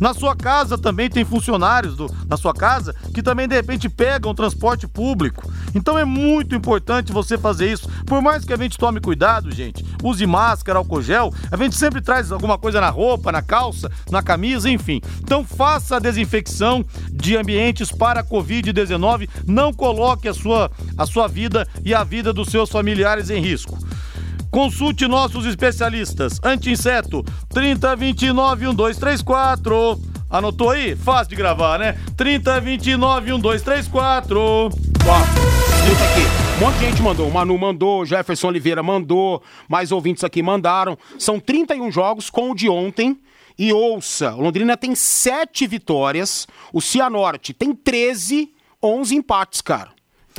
[0.00, 4.34] Na sua casa também tem funcionários do, na sua casa que também de repente pegam
[4.34, 5.52] transporte público.
[5.74, 7.88] Então é muito importante você fazer isso.
[8.06, 12.00] Por mais que a gente tome cuidado, gente, use máscara, álcool gel, a gente sempre
[12.00, 15.02] traz alguma coisa na roupa, na calça, na camisa, enfim.
[15.20, 19.28] Então faça a desinfecção de ambientes para a Covid-19.
[19.46, 23.78] Não coloque a sua, a sua vida e a vida dos seus familiares em risco.
[24.50, 26.40] Consulte nossos especialistas.
[26.42, 30.00] Anti-inseto 3029 1234.
[30.28, 30.96] Anotou aí?
[30.96, 31.96] Fácil de gravar, né?
[32.16, 34.40] 3029 1234.
[34.40, 36.40] Ó, escuta aqui.
[36.56, 37.28] Um monte de gente mandou.
[37.28, 40.98] O Manu mandou, Jefferson Oliveira mandou, mais ouvintes aqui mandaram.
[41.18, 43.18] São 31 jogos com o de ontem.
[43.58, 48.50] E ouça, o Londrina tem 7 vitórias, o Cianorte tem 13,
[48.82, 49.90] 11 empates, cara.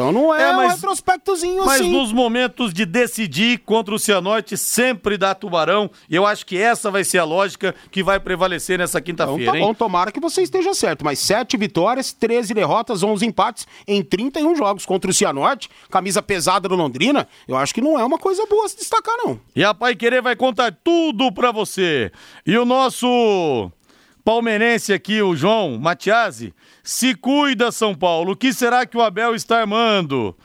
[0.01, 1.91] Então não é, é mas, um retrospectozinho mas assim.
[1.91, 5.91] Mas nos momentos de decidir contra o Cianorte, sempre dá Tubarão.
[6.09, 9.43] E eu acho que essa vai ser a lógica que vai prevalecer nessa quinta-feira.
[9.43, 11.05] Então tá bom, tomara que você esteja certo.
[11.05, 15.69] Mas sete vitórias, 13 derrotas, 11 empates em 31 jogos contra o Cianorte.
[15.89, 17.27] Camisa pesada do Londrina.
[17.47, 19.39] Eu acho que não é uma coisa boa se destacar, não.
[19.55, 22.11] E a Pai Querer vai contar tudo pra você.
[22.45, 23.71] E o nosso
[24.23, 26.53] palmeirense aqui, o João Matiasi
[26.83, 28.33] se cuida, São Paulo.
[28.33, 30.35] O que será que o Abel está armando?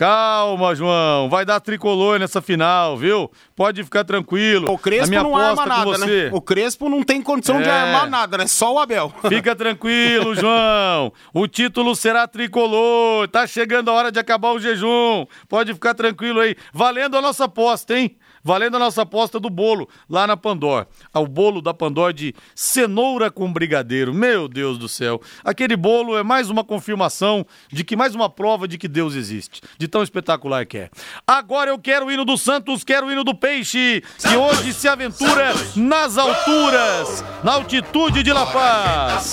[0.00, 1.28] Calma, João.
[1.28, 3.30] Vai dar tricolor nessa final, viu?
[3.54, 4.72] Pode ficar tranquilo.
[4.72, 6.30] O Crespo não arma nada, né?
[6.32, 7.62] O Crespo não tem condição é.
[7.64, 8.46] de armar nada, né?
[8.46, 9.12] Só o Abel.
[9.28, 11.12] Fica tranquilo, João.
[11.34, 13.28] O título será tricolor.
[13.28, 15.26] Tá chegando a hora de acabar o jejum.
[15.46, 16.56] Pode ficar tranquilo aí.
[16.72, 18.16] Valendo a nossa aposta, hein?
[18.42, 20.86] Valendo a nossa aposta do bolo lá na Pandor.
[21.14, 24.12] O bolo da Pandor de cenoura com brigadeiro.
[24.14, 25.20] Meu Deus do céu.
[25.44, 29.60] Aquele bolo é mais uma confirmação de que, mais uma prova de que Deus existe.
[29.78, 30.90] De tão espetacular que é.
[31.26, 34.88] Agora eu quero o hino do Santos, quero o hino do Peixe, que hoje se
[34.88, 39.32] aventura nas alturas, na altitude de La Paz.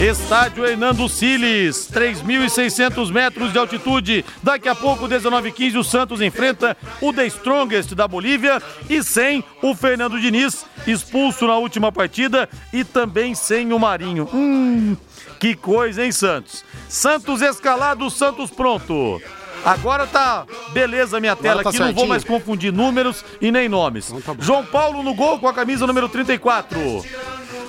[0.00, 4.24] Estádio Hernando Siles, 3.600 metros de altitude.
[4.42, 9.74] Daqui a pouco, 19h15, o Santos enfrenta o The Strongest da Bolívia e sem o
[9.74, 14.28] Fernando Diniz, expulso na última partida, e também sem o Marinho.
[14.32, 14.96] Hum,
[15.38, 16.62] que coisa, hein, Santos?
[16.88, 19.20] Santos escalado, Santos pronto.
[19.64, 21.94] Agora tá beleza minha tela tá aqui, certinho.
[21.94, 24.10] não vou mais confundir números e nem nomes.
[24.10, 26.78] Então tá João Paulo no gol com a camisa número 34.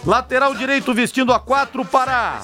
[0.06, 2.42] Lateral direito vestindo a 4 para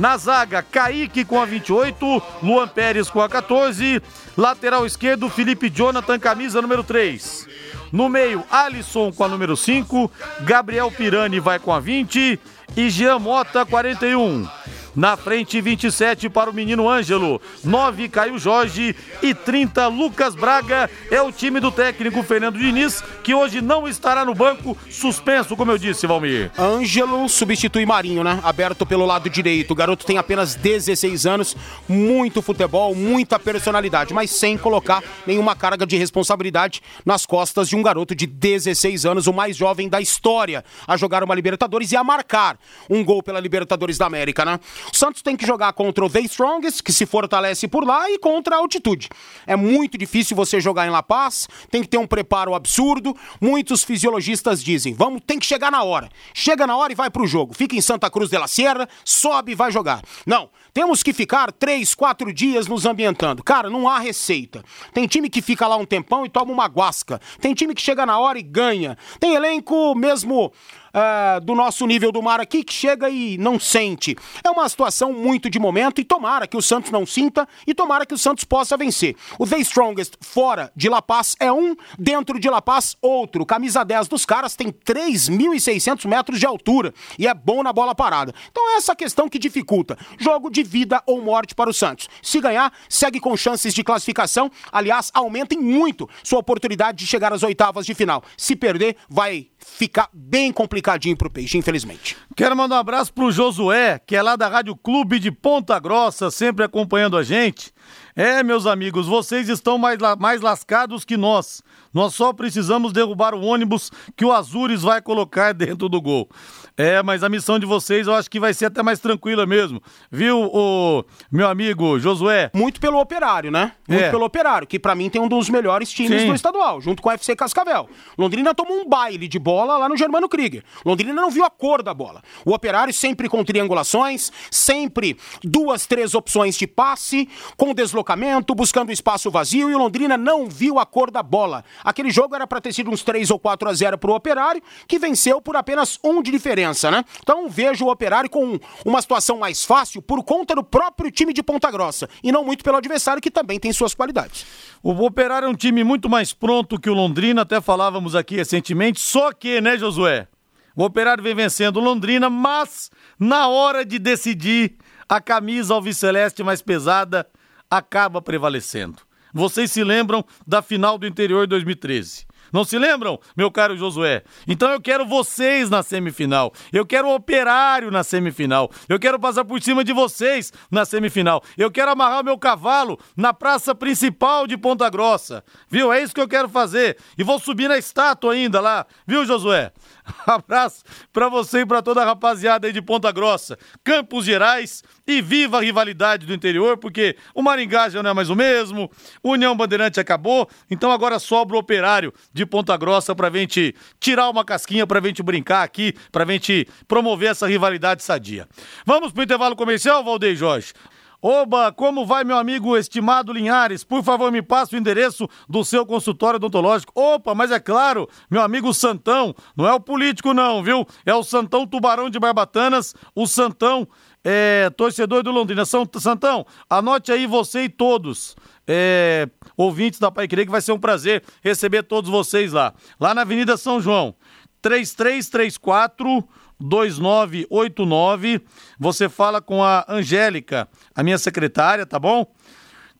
[0.00, 4.02] na zaga, Kaique com a 28, Luan Pérez com a 14.
[4.40, 7.46] Lateral esquerdo, Felipe Jonathan, camisa número 3.
[7.92, 10.10] No meio, Alisson com a número 5,
[10.44, 12.40] Gabriel Pirani vai com a 20
[12.74, 14.48] e Jean Mota 41.
[14.94, 17.40] Na frente, 27 para o menino Ângelo.
[17.64, 18.94] 9, Caio Jorge.
[19.22, 20.90] E 30, Lucas Braga.
[21.10, 25.70] É o time do técnico Fernando Diniz, que hoje não estará no banco, suspenso, como
[25.70, 26.50] eu disse, Valmir.
[26.58, 28.40] Ângelo substitui Marinho, né?
[28.42, 29.70] Aberto pelo lado direito.
[29.70, 31.56] O garoto tem apenas 16 anos,
[31.88, 37.82] muito futebol, muita personalidade, mas sem colocar nenhuma carga de responsabilidade nas costas de um
[37.82, 42.04] garoto de 16 anos, o mais jovem da história, a jogar uma Libertadores e a
[42.04, 44.58] marcar um gol pela Libertadores da América, né?
[44.92, 48.18] O Santos tem que jogar contra o The Strongest, que se fortalece por lá, e
[48.18, 49.08] contra a altitude.
[49.46, 53.16] É muito difícil você jogar em La Paz, tem que ter um preparo absurdo.
[53.40, 56.08] Muitos fisiologistas dizem: vamos, tem que chegar na hora.
[56.34, 57.54] Chega na hora e vai pro jogo.
[57.54, 60.02] Fica em Santa Cruz de la Sierra, sobe e vai jogar.
[60.26, 63.42] Não, temos que ficar três, quatro dias nos ambientando.
[63.42, 64.62] Cara, não há receita.
[64.92, 67.20] Tem time que fica lá um tempão e toma uma guasca.
[67.40, 68.96] Tem time que chega na hora e ganha.
[69.18, 70.52] Tem elenco mesmo
[70.94, 74.16] uh, do nosso nível do mar aqui que chega e não sente.
[74.44, 78.06] É uma situação muito de momento e tomara que o Santos não sinta e tomara
[78.06, 79.16] que o Santos possa vencer.
[79.38, 83.46] O The Strongest fora de La Paz é um, dentro de La Paz outro.
[83.46, 88.34] Camisa 10 dos caras tem 3.600 metros de altura e é bom na bola parada.
[88.50, 89.96] Então é essa questão que dificulta.
[90.18, 92.08] Jogo de vida ou morte para o Santos.
[92.22, 94.50] Se ganhar, segue com chances de classificação.
[94.72, 98.22] Aliás, aumentem muito sua oportunidade de chegar às oitavas de final.
[98.36, 102.16] Se perder, vai ficar bem complicadinho pro Peixe, infelizmente.
[102.36, 106.30] Quero mandar um abraço pro Josué, que é lá da Rádio Clube de Ponta Grossa,
[106.30, 107.72] sempre acompanhando a gente.
[108.16, 111.62] É, meus amigos, vocês estão mais, mais lascados que nós.
[111.92, 116.28] Nós só precisamos derrubar o ônibus que o Azures vai colocar dentro do gol.
[116.76, 119.82] É, mas a missão de vocês eu acho que vai ser até mais tranquila mesmo.
[120.10, 122.50] Viu, o meu amigo Josué?
[122.54, 123.72] Muito pelo operário, né?
[123.86, 124.10] Muito é.
[124.10, 126.28] pelo operário, que para mim tem um dos melhores times Sim.
[126.28, 127.88] do estadual, junto com o FC Cascavel.
[128.16, 130.64] Londrina tomou um baile de bola lá no Germano Krieger.
[130.84, 132.22] Londrina não viu a cor da bola.
[132.44, 139.30] O operário sempre com triangulações, sempre duas, três opções de passe, com deslocamento, buscando espaço
[139.30, 141.64] vazio e o Londrina não viu a cor da bola.
[141.84, 144.98] Aquele jogo era para ter sido uns 3 ou 4 a 0 pro operário, que
[144.98, 147.04] venceu por apenas um de diferença diferença, né?
[147.22, 151.42] Então vejo o Operário com uma situação mais fácil por conta do próprio time de
[151.42, 154.46] Ponta Grossa e não muito pelo adversário que também tem suas qualidades.
[154.82, 159.00] O Operário é um time muito mais pronto que o Londrina, até falávamos aqui recentemente,
[159.00, 160.26] só que, né, Josué?
[160.74, 164.76] O Operário vem vencendo o Londrina, mas na hora de decidir,
[165.08, 167.26] a camisa alviceleste mais pesada
[167.68, 169.09] acaba prevalecendo.
[169.32, 172.30] Vocês se lembram da final do interior de 2013?
[172.52, 174.22] Não se lembram, meu caro Josué?
[174.46, 176.52] Então eu quero vocês na semifinal.
[176.72, 178.70] Eu quero o operário na semifinal.
[178.88, 181.42] Eu quero passar por cima de vocês na semifinal.
[181.56, 185.44] Eu quero amarrar meu cavalo na praça principal de Ponta Grossa.
[185.68, 185.92] Viu?
[185.92, 186.96] É isso que eu quero fazer.
[187.16, 188.84] E vou subir na estátua ainda lá.
[189.06, 189.72] Viu, Josué?
[190.26, 195.20] Abraço para você e para toda a rapaziada aí de Ponta Grossa, Campos Gerais e
[195.20, 198.90] viva a rivalidade do interior, porque o Maringá já não é mais o mesmo,
[199.22, 204.44] União Bandeirante acabou, então agora sobra o operário de Ponta Grossa pra gente tirar uma
[204.44, 208.48] casquinha, pra gente brincar aqui, pra gente promover essa rivalidade sadia.
[208.84, 210.72] Vamos pro intervalo comercial, Valdeir Jorge?
[211.22, 213.84] Oba, como vai, meu amigo estimado Linhares?
[213.84, 216.92] Por favor, me passe o endereço do seu consultório odontológico.
[216.94, 220.86] Opa, mas é claro, meu amigo Santão, não é o político, não, viu?
[221.04, 223.86] É o Santão Tubarão de Barbatanas, o Santão
[224.24, 225.64] é, torcedor do Londrina.
[225.64, 228.36] São, Santão, anote aí você e todos.
[228.66, 232.72] É, ouvintes da Pai Querer, que vai ser um prazer receber todos vocês lá.
[232.98, 234.14] Lá na Avenida São João.
[234.62, 236.28] 3334
[236.60, 238.42] 2989.
[238.78, 242.26] Você fala com a Angélica, a minha secretária, tá bom?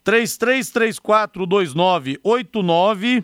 [0.03, 3.22] 3334 2989.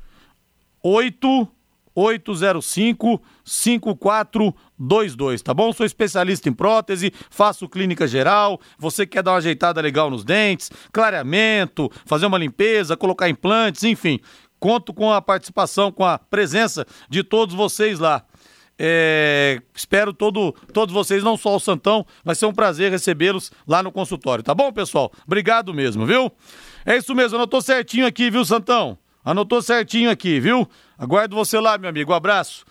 [1.95, 5.73] 8805 5422, tá bom?
[5.73, 8.61] Sou especialista em prótese, faço clínica geral.
[8.79, 14.21] Você quer dar uma ajeitada legal nos dentes, clareamento, fazer uma limpeza, colocar implantes, enfim.
[14.59, 18.25] Conto com a participação, com a presença de todos vocês lá.
[18.79, 23.83] É, espero todo, todos vocês, não só o Santão, vai ser um prazer recebê-los lá
[23.83, 25.13] no consultório, tá bom, pessoal?
[25.27, 26.33] Obrigado mesmo, viu?
[26.85, 28.99] É isso mesmo, anotou certinho aqui, viu, Santão?
[29.25, 30.69] Anotou certinho aqui, viu?
[30.99, 32.13] Aguardo você lá, meu amigo.
[32.13, 32.65] Um abraço.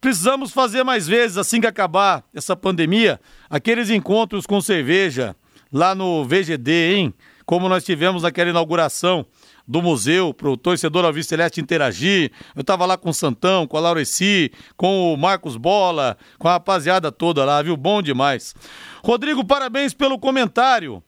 [0.00, 5.34] Precisamos fazer mais vezes, assim que acabar essa pandemia, aqueles encontros com cerveja
[5.72, 7.14] lá no VGD, hein?
[7.44, 9.26] Como nós tivemos naquela inauguração
[9.66, 12.30] do museu para o torcedor Alves Celeste interagir.
[12.54, 16.52] Eu estava lá com o Santão, com a Laureci, com o Marcos Bola, com a
[16.52, 17.76] rapaziada toda lá, viu?
[17.76, 18.54] Bom demais.
[19.02, 21.02] Rodrigo, parabéns pelo comentário.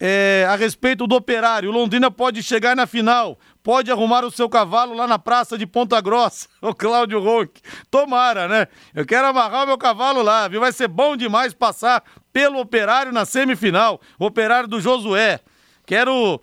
[0.00, 4.94] É, a respeito do operário, Londrina pode chegar na final, pode arrumar o seu cavalo
[4.94, 7.60] lá na praça de Ponta Grossa, o Cláudio Ronck.
[7.90, 8.68] Tomara, né?
[8.94, 10.60] Eu quero amarrar o meu cavalo lá, viu?
[10.60, 15.40] Vai ser bom demais passar pelo operário na semifinal, operário do Josué.
[15.84, 16.40] Quero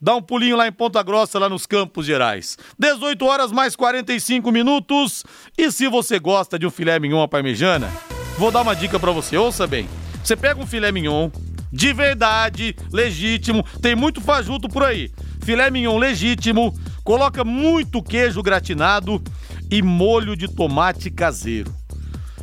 [0.00, 2.58] dar um pulinho lá em Ponta Grossa, lá nos Campos Gerais.
[2.76, 5.24] 18 horas mais 45 minutos.
[5.56, 7.88] E se você gosta de um filé mignon à parmejana,
[8.36, 9.88] vou dar uma dica para você, ouça bem.
[10.24, 11.30] Você pega um filé mignon
[11.72, 15.10] de verdade, legítimo, tem muito fajuto por aí.
[15.42, 19.22] Filé mignon legítimo, coloca muito queijo gratinado
[19.70, 21.72] e molho de tomate caseiro.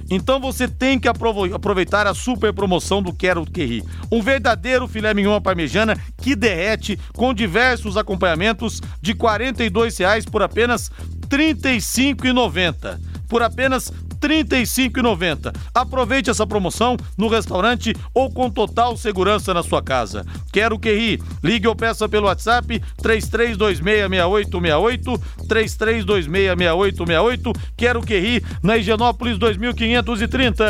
[0.09, 3.83] Então você tem que aproveitar a super promoção do Quero Que Ri.
[4.11, 10.89] Um verdadeiro filé mignon parmejana que derrete com diversos acompanhamentos de R$ 42,00 por apenas
[11.31, 12.99] R$ 35,90.
[13.27, 13.91] Por apenas
[14.23, 15.53] 35,90.
[15.73, 20.25] Aproveite essa promoção no restaurante ou com total segurança na sua casa.
[20.51, 21.21] Quero que ri.
[21.43, 25.19] Ligue ou peça pelo WhatsApp 33266868,
[25.49, 27.53] 33266868.
[27.75, 30.69] Quero que ri na Higienópolis 2530.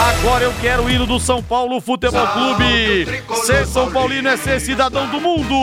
[0.00, 3.06] Agora eu quero o hino do São Paulo Futebol Clube.
[3.44, 5.54] Ser São Paulino é ser cidadão do mundo.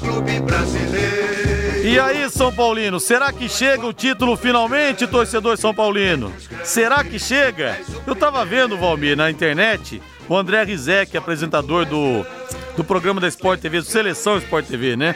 [0.00, 1.45] Clube brasileiro.
[1.86, 6.32] E aí, São Paulino, será que chega o título finalmente, torcedor São Paulino?
[6.64, 7.78] Será que chega?
[8.04, 12.26] Eu tava vendo, Valmir, na internet, o André Rizek, apresentador do,
[12.76, 15.14] do programa da Sport TV, do Seleção Sport TV, né?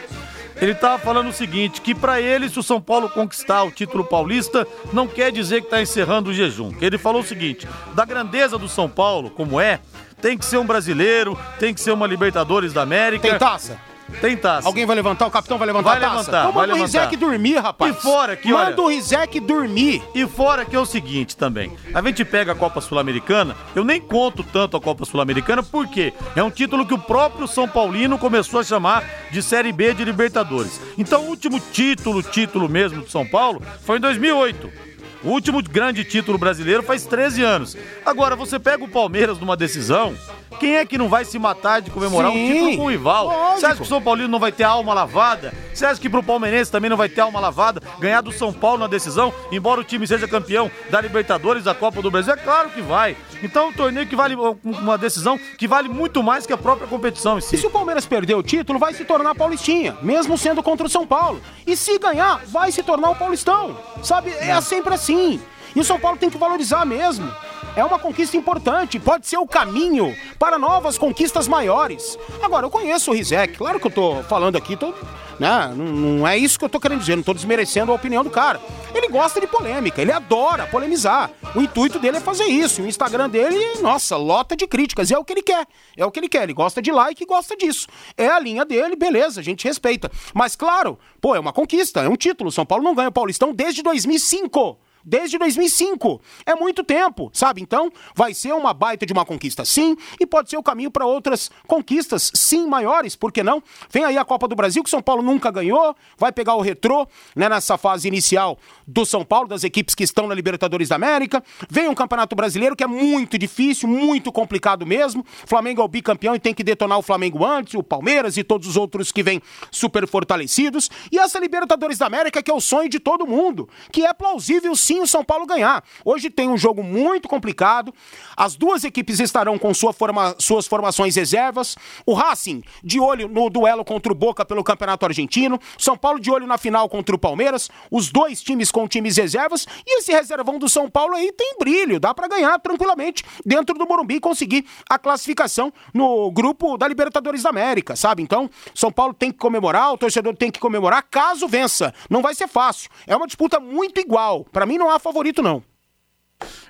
[0.61, 4.05] Ele tava falando o seguinte, que para ele, se o São Paulo conquistar o título
[4.05, 6.71] paulista, não quer dizer que tá encerrando o jejum.
[6.79, 9.81] Ele falou o seguinte, da grandeza do São Paulo, como é,
[10.21, 13.27] tem que ser um brasileiro, tem que ser uma Libertadores da América.
[13.27, 13.90] Tem taça?
[14.19, 14.67] Tem taça.
[14.67, 15.27] Alguém vai levantar?
[15.27, 16.17] O capitão vai levantar vai a taça?
[16.17, 17.95] Levantar, então vai manda o Rizek dormir, rapaz.
[17.95, 18.81] E fora que, Manda olha...
[18.81, 20.03] o Rizek dormir.
[20.13, 21.71] E fora que é o seguinte também.
[21.93, 26.43] A gente pega a Copa Sul-Americana, eu nem conto tanto a Copa Sul-Americana, porque é
[26.43, 30.79] um título que o próprio São Paulino começou a chamar de Série B de Libertadores.
[30.97, 34.90] Então o último título, título mesmo do São Paulo, foi em 2008.
[35.23, 37.77] O último grande título brasileiro faz 13 anos.
[38.05, 40.15] Agora, você pega o Palmeiras numa decisão,
[40.59, 43.25] quem é que não vai se matar de comemorar Sim, um título com o rival?
[43.25, 43.59] Lógico.
[43.59, 45.53] Você acha que o São Paulino não vai ter alma lavada?
[45.73, 47.81] Você acha que pro Palmeirense também não vai ter alma lavada?
[47.99, 52.01] Ganhar do São Paulo na decisão, embora o time seja campeão da Libertadores, da Copa
[52.01, 52.33] do Brasil?
[52.33, 53.15] É claro que vai.
[53.43, 57.37] Então, um torneio que vale uma decisão que vale muito mais que a própria competição
[57.37, 57.55] em si.
[57.55, 60.89] E se o Palmeiras perder o título, vai se tornar paulistinha, mesmo sendo contra o
[60.89, 61.41] São Paulo.
[61.65, 63.77] E se ganhar, vai se tornar o paulistão.
[64.03, 64.31] Sabe?
[64.31, 65.41] É, sempre assim sim.
[65.75, 67.31] E o São Paulo tem que valorizar mesmo.
[67.73, 72.17] É uma conquista importante, pode ser o caminho para novas conquistas maiores.
[72.43, 74.93] Agora, eu conheço o Rizek, claro que eu tô falando aqui, tô,
[75.39, 78.29] né, não, é isso que eu tô querendo dizer, não tô desmerecendo a opinião do
[78.29, 78.59] cara.
[78.93, 81.31] Ele gosta de polêmica, ele adora polemizar.
[81.55, 82.81] O intuito dele é fazer isso.
[82.81, 85.09] O Instagram dele, nossa, lota de críticas.
[85.09, 85.65] E é o que ele quer.
[85.95, 86.43] É o que ele quer.
[86.43, 87.87] Ele gosta de like e gosta disso.
[88.17, 90.11] É a linha dele, beleza, a gente respeita.
[90.33, 92.51] Mas claro, pô, é uma conquista, é um título.
[92.51, 94.77] São Paulo não ganha o Paulistão desde 2005.
[95.03, 96.21] Desde 2005.
[96.45, 97.61] É muito tempo, sabe?
[97.61, 101.05] Então, vai ser uma baita de uma conquista, sim, e pode ser o caminho para
[101.05, 103.61] outras conquistas, sim, maiores, por que não?
[103.89, 107.07] Vem aí a Copa do Brasil, que São Paulo nunca ganhou, vai pegar o retrô,
[107.35, 111.43] né, nessa fase inicial do São Paulo, das equipes que estão na Libertadores da América.
[111.69, 115.25] Vem um Campeonato Brasileiro que é muito difícil, muito complicado mesmo.
[115.45, 118.67] Flamengo é o bicampeão e tem que detonar o Flamengo antes, o Palmeiras e todos
[118.67, 120.89] os outros que vêm super fortalecidos.
[121.11, 124.75] E essa Libertadores da América que é o sonho de todo mundo, que é plausível
[124.75, 125.83] sim o São Paulo ganhar.
[126.03, 127.93] Hoje tem um jogo muito complicado.
[128.35, 131.77] As duas equipes estarão com sua forma, suas formações reservas.
[132.05, 135.59] O Racing de olho no duelo contra o Boca pelo Campeonato Argentino.
[135.77, 137.69] São Paulo de olho na final contra o Palmeiras.
[137.89, 139.65] Os dois times com times reservas.
[139.85, 141.99] E esse reservão do São Paulo aí tem brilho.
[141.99, 147.43] Dá para ganhar tranquilamente dentro do Morumbi e conseguir a classificação no grupo da Libertadores
[147.43, 148.23] da América, sabe?
[148.23, 151.93] Então, São Paulo tem que comemorar, o torcedor tem que comemorar caso vença.
[152.09, 152.89] Não vai ser fácil.
[153.05, 154.45] É uma disputa muito igual.
[154.51, 155.63] Para mim não há favorito não.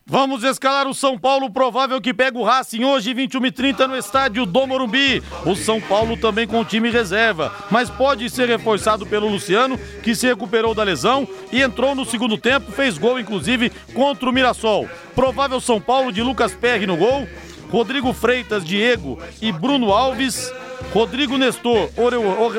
[0.06, 4.68] Vamos escalar o São Paulo, provável que pega o Racing hoje, 21h30 no estádio do
[4.68, 5.24] Morumbi.
[5.46, 10.28] O São Paulo também com time reserva, mas pode ser reforçado pelo Luciano, que se
[10.28, 14.90] recuperou da lesão e entrou no segundo tempo, fez gol inclusive contra o Mirassol.
[15.16, 17.26] Provável São Paulo de Lucas Perry no gol,
[17.70, 20.52] Rodrigo Freitas, Diego e Bruno Alves.
[20.94, 21.90] Rodrigo Nestor,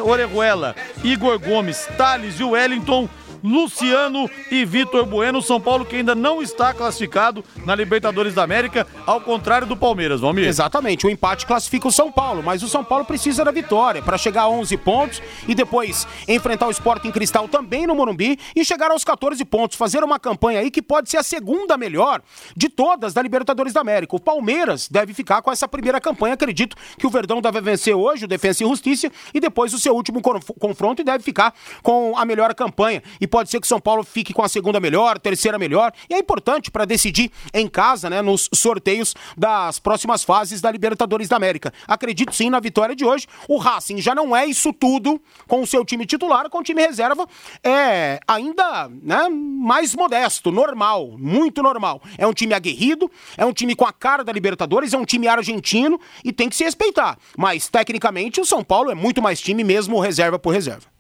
[0.06, 3.08] Orejuela, Igor Gomes, Thales e Wellington
[3.42, 5.42] Luciano e Vitor Bueno.
[5.42, 10.20] São Paulo que ainda não está classificado na Libertadores da América, ao contrário do Palmeiras,
[10.20, 10.46] Valmir.
[10.46, 14.18] Exatamente, o empate classifica o São Paulo, mas o São Paulo precisa da vitória para
[14.18, 18.64] chegar a 11 pontos e depois enfrentar o Sport em Cristal também no Morumbi e
[18.64, 22.22] chegar aos 14 pontos, fazer uma campanha aí que pode ser a segunda melhor
[22.56, 24.16] de todas da Libertadores da América.
[24.16, 28.24] O Palmeiras deve ficar com essa primeira campanha, acredito que o Verdão deve vencer hoje,
[28.24, 30.20] o Defensa e Justiça, e depois o seu último
[30.58, 33.02] confronto e deve ficar com a melhor campanha.
[33.20, 36.18] E pode ser que São Paulo fique com a segunda melhor, terceira melhor, e é
[36.18, 41.72] importante para decidir em casa, né, nos sorteios das próximas fases da Libertadores da América.
[41.88, 43.26] Acredito sim na vitória de hoje.
[43.48, 45.18] O Racing já não é isso tudo
[45.48, 47.26] com o seu time titular, com o time reserva
[47.64, 52.02] é ainda, né, mais modesto, normal, muito normal.
[52.18, 55.26] É um time aguerrido, é um time com a cara da Libertadores, é um time
[55.26, 57.16] argentino e tem que se respeitar.
[57.38, 60.91] Mas tecnicamente o São Paulo é muito mais time mesmo reserva por reserva.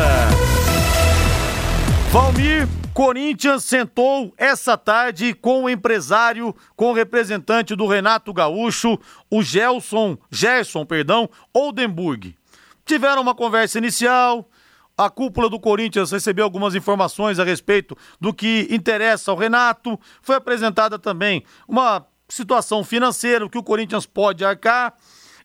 [2.12, 8.98] Valmir, Corinthians sentou essa tarde com o empresário, com o representante do Renato Gaúcho,
[9.30, 12.36] o Gelson, Gerson, perdão, Oldenburg.
[12.84, 14.46] Tiveram uma conversa inicial,
[14.94, 19.98] a cúpula do Corinthians recebeu algumas informações a respeito do que interessa ao Renato.
[20.20, 24.92] Foi apresentada também uma situação financeira, que o Corinthians pode arcar.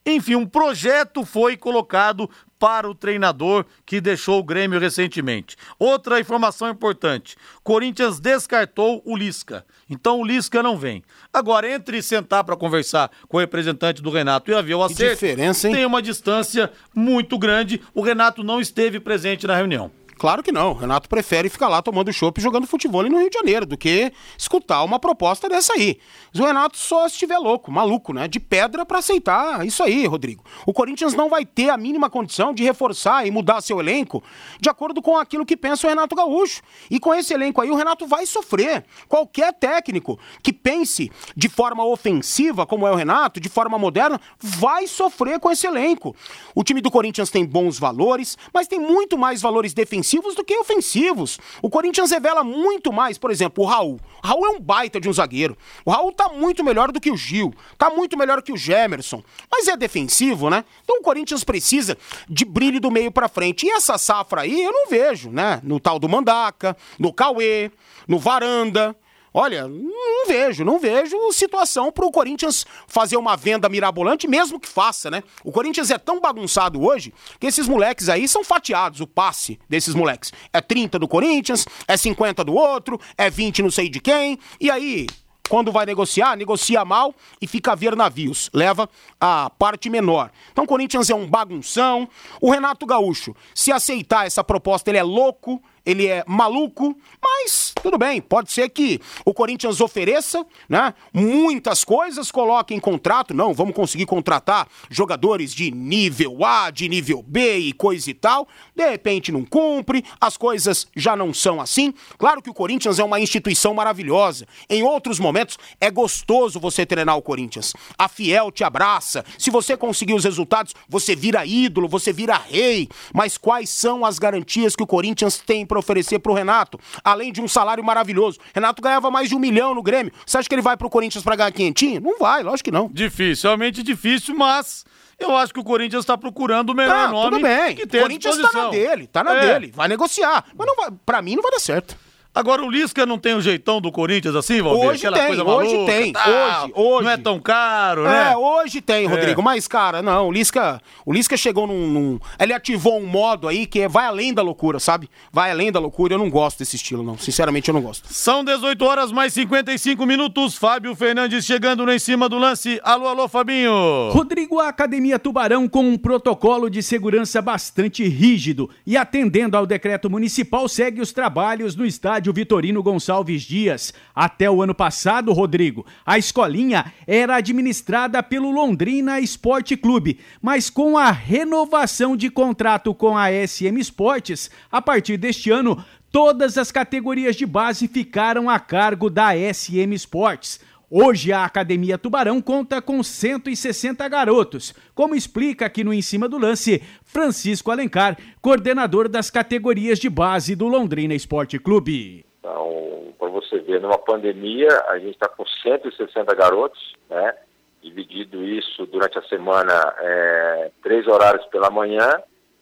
[0.06, 2.30] Enfim, um projeto foi colocado
[2.60, 5.56] para o treinador que deixou o Grêmio recentemente.
[5.78, 9.66] Outra informação importante: Corinthians descartou o Lisca.
[9.90, 11.04] Então o Lisca não vem.
[11.32, 15.26] Agora, entre sentar para conversar com o representante do Renato e haver o acerto,
[15.72, 17.82] tem uma distância muito grande.
[17.94, 19.92] O Renato não esteve presente na reunião.
[20.18, 20.74] Claro que não.
[20.74, 24.12] Renato prefere ficar lá tomando chopp e jogando futebol no Rio de Janeiro do que
[24.36, 26.00] escutar uma proposta dessa aí.
[26.36, 28.28] o Renato só estiver louco, maluco, né?
[28.28, 30.44] De pedra para aceitar isso aí, Rodrigo.
[30.66, 34.24] O Corinthians não vai ter a mínima condição de reforçar e mudar seu elenco
[34.60, 36.64] de acordo com aquilo que pensa o Renato Gaúcho.
[36.90, 38.86] E com esse elenco aí, o Renato vai sofrer.
[39.08, 44.88] Qualquer técnico que pense de forma ofensiva, como é o Renato, de forma moderna, vai
[44.88, 46.16] sofrer com esse elenco.
[46.56, 50.44] O time do Corinthians tem bons valores, mas tem muito mais valores defensivos defensivos do
[50.44, 51.38] que ofensivos.
[51.62, 54.00] O Corinthians revela muito mais, por exemplo, o Raul.
[54.24, 55.58] O Raul é um baita de um zagueiro.
[55.86, 59.22] O Raul tá muito melhor do que o Gil, tá muito melhor que o Gemerson,
[59.52, 60.64] mas é defensivo, né?
[60.84, 61.98] Então o Corinthians precisa
[62.30, 63.66] de brilho do meio para frente.
[63.66, 65.60] E essa safra aí eu não vejo, né?
[65.64, 67.72] No tal do Mandaca, no Cauê,
[68.08, 68.96] no Varanda.
[69.40, 74.68] Olha, não vejo, não vejo situação para o Corinthians fazer uma venda mirabolante, mesmo que
[74.68, 75.22] faça, né?
[75.44, 79.94] O Corinthians é tão bagunçado hoje que esses moleques aí são fatiados, o passe desses
[79.94, 80.34] moleques.
[80.52, 84.72] É 30 do Corinthians, é 50 do outro, é 20 não sei de quem, e
[84.72, 85.06] aí
[85.48, 90.32] quando vai negociar, negocia mal e fica a ver navios, leva a parte menor.
[90.52, 92.10] Então o Corinthians é um bagunção.
[92.42, 97.98] O Renato Gaúcho, se aceitar essa proposta, ele é louco, ele é maluco, mas tudo
[97.98, 100.94] bem, pode ser que o Corinthians ofereça, né?
[101.14, 107.24] Muitas coisas, coloque em contrato, não, vamos conseguir contratar jogadores de nível A, de nível
[107.26, 108.50] B e coisa e tal.
[108.76, 111.94] De repente não cumpre, as coisas já não são assim.
[112.18, 114.46] Claro que o Corinthians é uma instituição maravilhosa.
[114.70, 117.72] Em outros momentos é gostoso você treinar o Corinthians.
[117.98, 119.24] A Fiel te abraça.
[119.40, 122.90] Se você conseguir os resultados, você vira ídolo, você vira rei.
[123.14, 126.80] Mas quais são as garantias que o Corinthians tem para oferecer pro Renato?
[127.04, 128.40] Além de um salário maravilhoso.
[128.54, 130.12] Renato ganhava mais de um milhão no Grêmio.
[130.26, 132.02] Você acha que ele vai pro Corinthians pra ganhar quinhentinho?
[132.02, 132.90] Não vai, lógico que não.
[132.92, 134.86] Difícil, realmente difícil, mas
[135.20, 137.76] eu acho que o Corinthians está procurando o melhor Ah, nome tudo bem.
[137.76, 139.54] que O tem à Corinthians tá na dele, tá na É.
[139.54, 139.72] dele.
[139.76, 140.46] Vai negociar.
[140.56, 141.98] Mas não vai, pra mim não vai dar certo.
[142.38, 144.90] Agora o Lisca não tem o jeitão do Corinthians assim, Valdir?
[144.90, 147.04] Hoje tem, hoje tem, hoje, hoje.
[147.06, 148.32] Não é tão caro, né?
[148.34, 149.42] É, hoje tem, Rodrigo.
[149.42, 153.66] Mas, cara, não, o Lisca, o Lisca chegou num, num- Ele ativou um modo aí
[153.66, 155.10] que é- vai além da loucura, sabe?
[155.32, 156.14] Vai além da loucura.
[156.14, 157.18] Eu não gosto desse estilo, não.
[157.18, 158.08] Sinceramente, eu não gosto.
[158.14, 160.56] São 18 horas mais 55 minutos.
[160.56, 162.80] Fábio Fernandes chegando no em cima do lance.
[162.84, 164.12] Alô, alô, Fabinho.
[164.12, 170.08] Rodrigo, a Academia Tubarão com um protocolo de segurança bastante rígido e atendendo ao decreto
[170.08, 173.94] municipal segue os trabalhos no estádio Vitorino Gonçalves Dias.
[174.16, 180.98] Até o ano passado, Rodrigo, a escolinha era administrada pelo Londrina Esporte Clube, mas com
[180.98, 187.36] a renovação de contrato com a SM Esportes, a partir deste ano, todas as categorias
[187.36, 190.60] de base ficaram a cargo da SM Esportes.
[190.90, 196.38] Hoje a Academia Tubarão conta com 160 garotos, como explica aqui no Em Cima do
[196.38, 202.26] Lance Francisco Alencar, coordenador das categorias de base do Londrina Esporte Clube.
[202.40, 207.36] Então, para você ver, numa pandemia, a gente está com 160 garotos, né?
[207.84, 212.10] Dividido isso durante a semana, é, três horários pela manhã,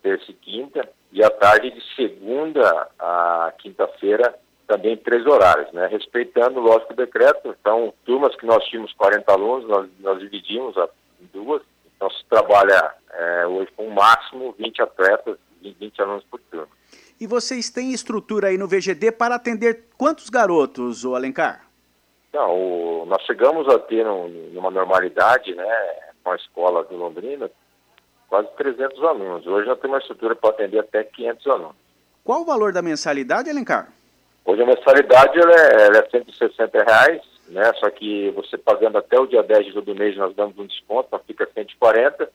[0.01, 4.33] terça e quinta, e à tarde de segunda a quinta-feira,
[4.67, 5.87] também três horários, né?
[5.87, 7.55] Respeitando, lógico, o decreto.
[7.59, 10.89] Então, turmas que nós tínhamos 40 alunos, nós, nós dividimos a-
[11.21, 11.61] em duas.
[11.95, 16.67] Então, se trabalha é, hoje com o máximo 20 atletas, 20 alunos por turma.
[17.19, 21.65] E vocês têm estrutura aí no VGD para atender quantos garotos, o Alencar?
[22.33, 27.49] Não, o- nós chegamos a ter um, numa normalidade, né, com a escola do Londrina,
[28.27, 29.47] quase 300 alunos.
[29.47, 31.75] Hoje nós temos uma estrutura para atender até 500 alunos.
[32.23, 33.93] Qual o valor da mensalidade, Alencar?
[34.45, 39.19] Hoje a mensalidade ela é, ela é 160 reais, né, só que você pagando até
[39.19, 42.29] o dia 10 de todo mês nós damos um desconto, então fica 140.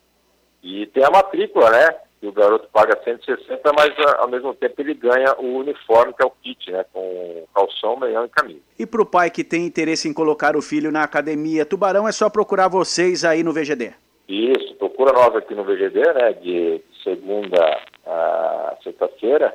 [0.63, 1.89] E tem a matrícula, né,
[2.21, 6.23] que o garoto paga 160, mas a- ao mesmo tempo ele ganha o uniforme, que
[6.23, 8.61] é o kit, né, com calção, meião e camisa.
[8.79, 12.13] E para o pai que tem interesse em colocar o filho na Academia Tubarão, é
[12.13, 13.93] só procurar vocês aí no VGD.
[14.29, 19.55] Isso, procura nós aqui no VGD, né, de segunda a sexta-feira.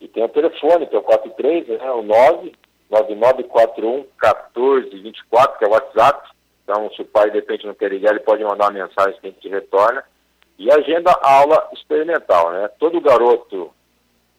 [0.00, 2.52] E tem o telefone, que é o 43, né, o 9
[2.90, 6.30] 9941 1424, que é o WhatsApp.
[6.64, 9.26] Então, se o pai de repente não quer ligar, ele pode mandar uma mensagem que
[9.26, 10.04] a gente retorna.
[10.58, 12.68] E agenda aula experimental, né?
[12.78, 13.72] Todo garoto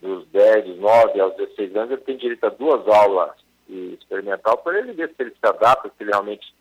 [0.01, 3.31] dos 10, dos 9 aos 16 anos, ele tem direito a duas aulas
[3.69, 6.53] experimental para ele ver se ele se adapta, se ele realmente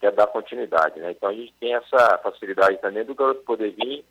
[0.00, 1.10] quer dar continuidade, né?
[1.10, 4.04] Então a gente tem essa facilidade também do garoto poder vir,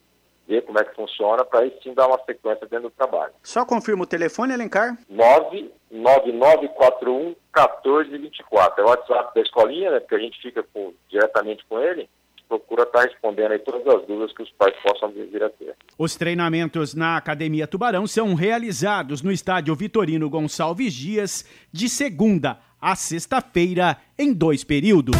[0.47, 3.33] ver como é que funciona, para aí sim dar uma sequência dentro do trabalho.
[3.43, 4.97] Só confirma o telefone, Alencar?
[5.09, 8.81] 99941 1424.
[8.81, 9.99] É o WhatsApp da escolinha, né?
[9.99, 12.09] Porque a gente fica com- diretamente com ele,
[12.49, 15.75] procura estar respondendo aí todas as dúvidas que os pais possam vir a ter.
[15.97, 22.95] Os treinamentos na Academia Tubarão são realizados no estádio Vitorino Gonçalves Dias, de segunda a
[22.95, 25.15] sexta-feira, em dois períodos.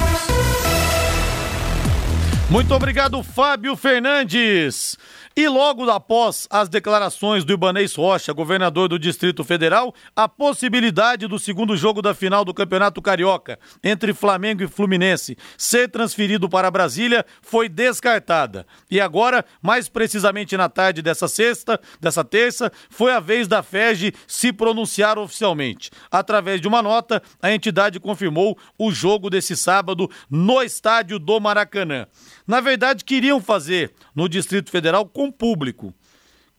[2.54, 4.96] Muito obrigado, Fábio Fernandes.
[5.36, 11.40] E logo após as declarações do Ibanês Rocha, governador do Distrito Federal, a possibilidade do
[11.40, 17.26] segundo jogo da final do Campeonato Carioca entre Flamengo e Fluminense ser transferido para Brasília
[17.42, 18.68] foi descartada.
[18.92, 24.14] E agora, mais precisamente na tarde dessa sexta, dessa terça, foi a vez da FEG
[24.28, 25.90] se pronunciar oficialmente.
[26.12, 32.06] Através de uma nota, a entidade confirmou o jogo desse sábado no estádio do Maracanã.
[32.46, 35.94] Na verdade, queriam fazer no Distrito Federal com público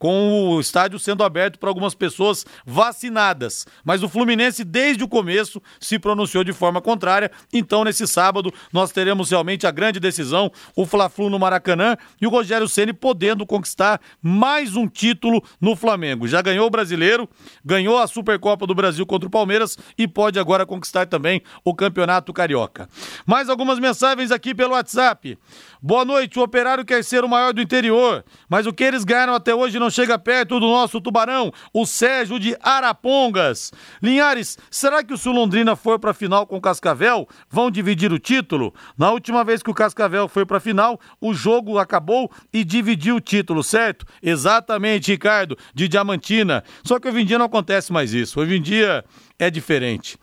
[0.05, 3.67] com o estádio sendo aberto para algumas pessoas vacinadas.
[3.83, 7.31] Mas o Fluminense, desde o começo, se pronunciou de forma contrária.
[7.51, 12.31] Então, nesse sábado, nós teremos realmente a grande decisão: o Fla-Flu no Maracanã e o
[12.31, 16.29] Rogério Ceni podendo conquistar mais um título no Flamengo.
[16.29, 17.27] Já ganhou o brasileiro,
[17.65, 22.31] ganhou a Supercopa do Brasil contra o Palmeiras e pode agora conquistar também o Campeonato
[22.31, 22.91] Carioca.
[23.25, 25.39] Mais algumas mensagens aqui pelo WhatsApp.
[25.81, 29.35] Boa noite, o operário quer ser o maior do interior, mas o que eles ganharam
[29.35, 33.73] até hoje não chega perto do nosso tubarão, o Sérgio de Arapongas.
[34.03, 37.29] Linhares, será que o Sul Londrina for para a final com o Cascavel?
[37.49, 38.75] Vão dividir o título?
[38.99, 43.17] Na última vez que o Cascavel foi para a final, o jogo acabou e dividiu
[43.17, 44.05] o título, certo?
[44.21, 46.65] Exatamente, Ricardo, de Diamantina.
[46.83, 48.41] Só que hoje em dia não acontece mais isso.
[48.41, 49.05] Hoje em dia
[49.39, 50.19] é diferente.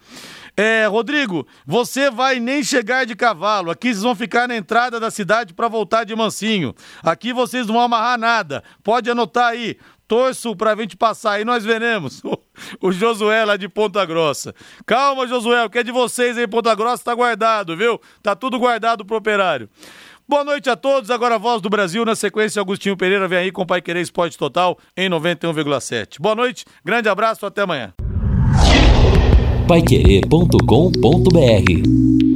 [0.63, 3.71] É, Rodrigo, você vai nem chegar de cavalo.
[3.71, 6.75] Aqui vocês vão ficar na entrada da cidade para voltar de mansinho.
[7.01, 8.63] Aqui vocês não vão amarrar nada.
[8.83, 9.75] Pode anotar aí.
[10.07, 12.21] Torço pra gente passar aí, nós veremos.
[12.79, 14.53] O Josué lá de Ponta Grossa.
[14.85, 17.99] Calma, Josué, o que é de vocês aí, Ponta Grossa, tá guardado, viu?
[18.21, 19.67] Tá tudo guardado pro operário.
[20.27, 21.09] Boa noite a todos.
[21.09, 22.05] Agora a voz do Brasil.
[22.05, 26.19] Na sequência, Agostinho Pereira vem aí com o Pai Querer Esporte Total em 91,7.
[26.19, 27.95] Boa noite, grande abraço, até amanhã
[29.71, 32.30] paiquerê.com.br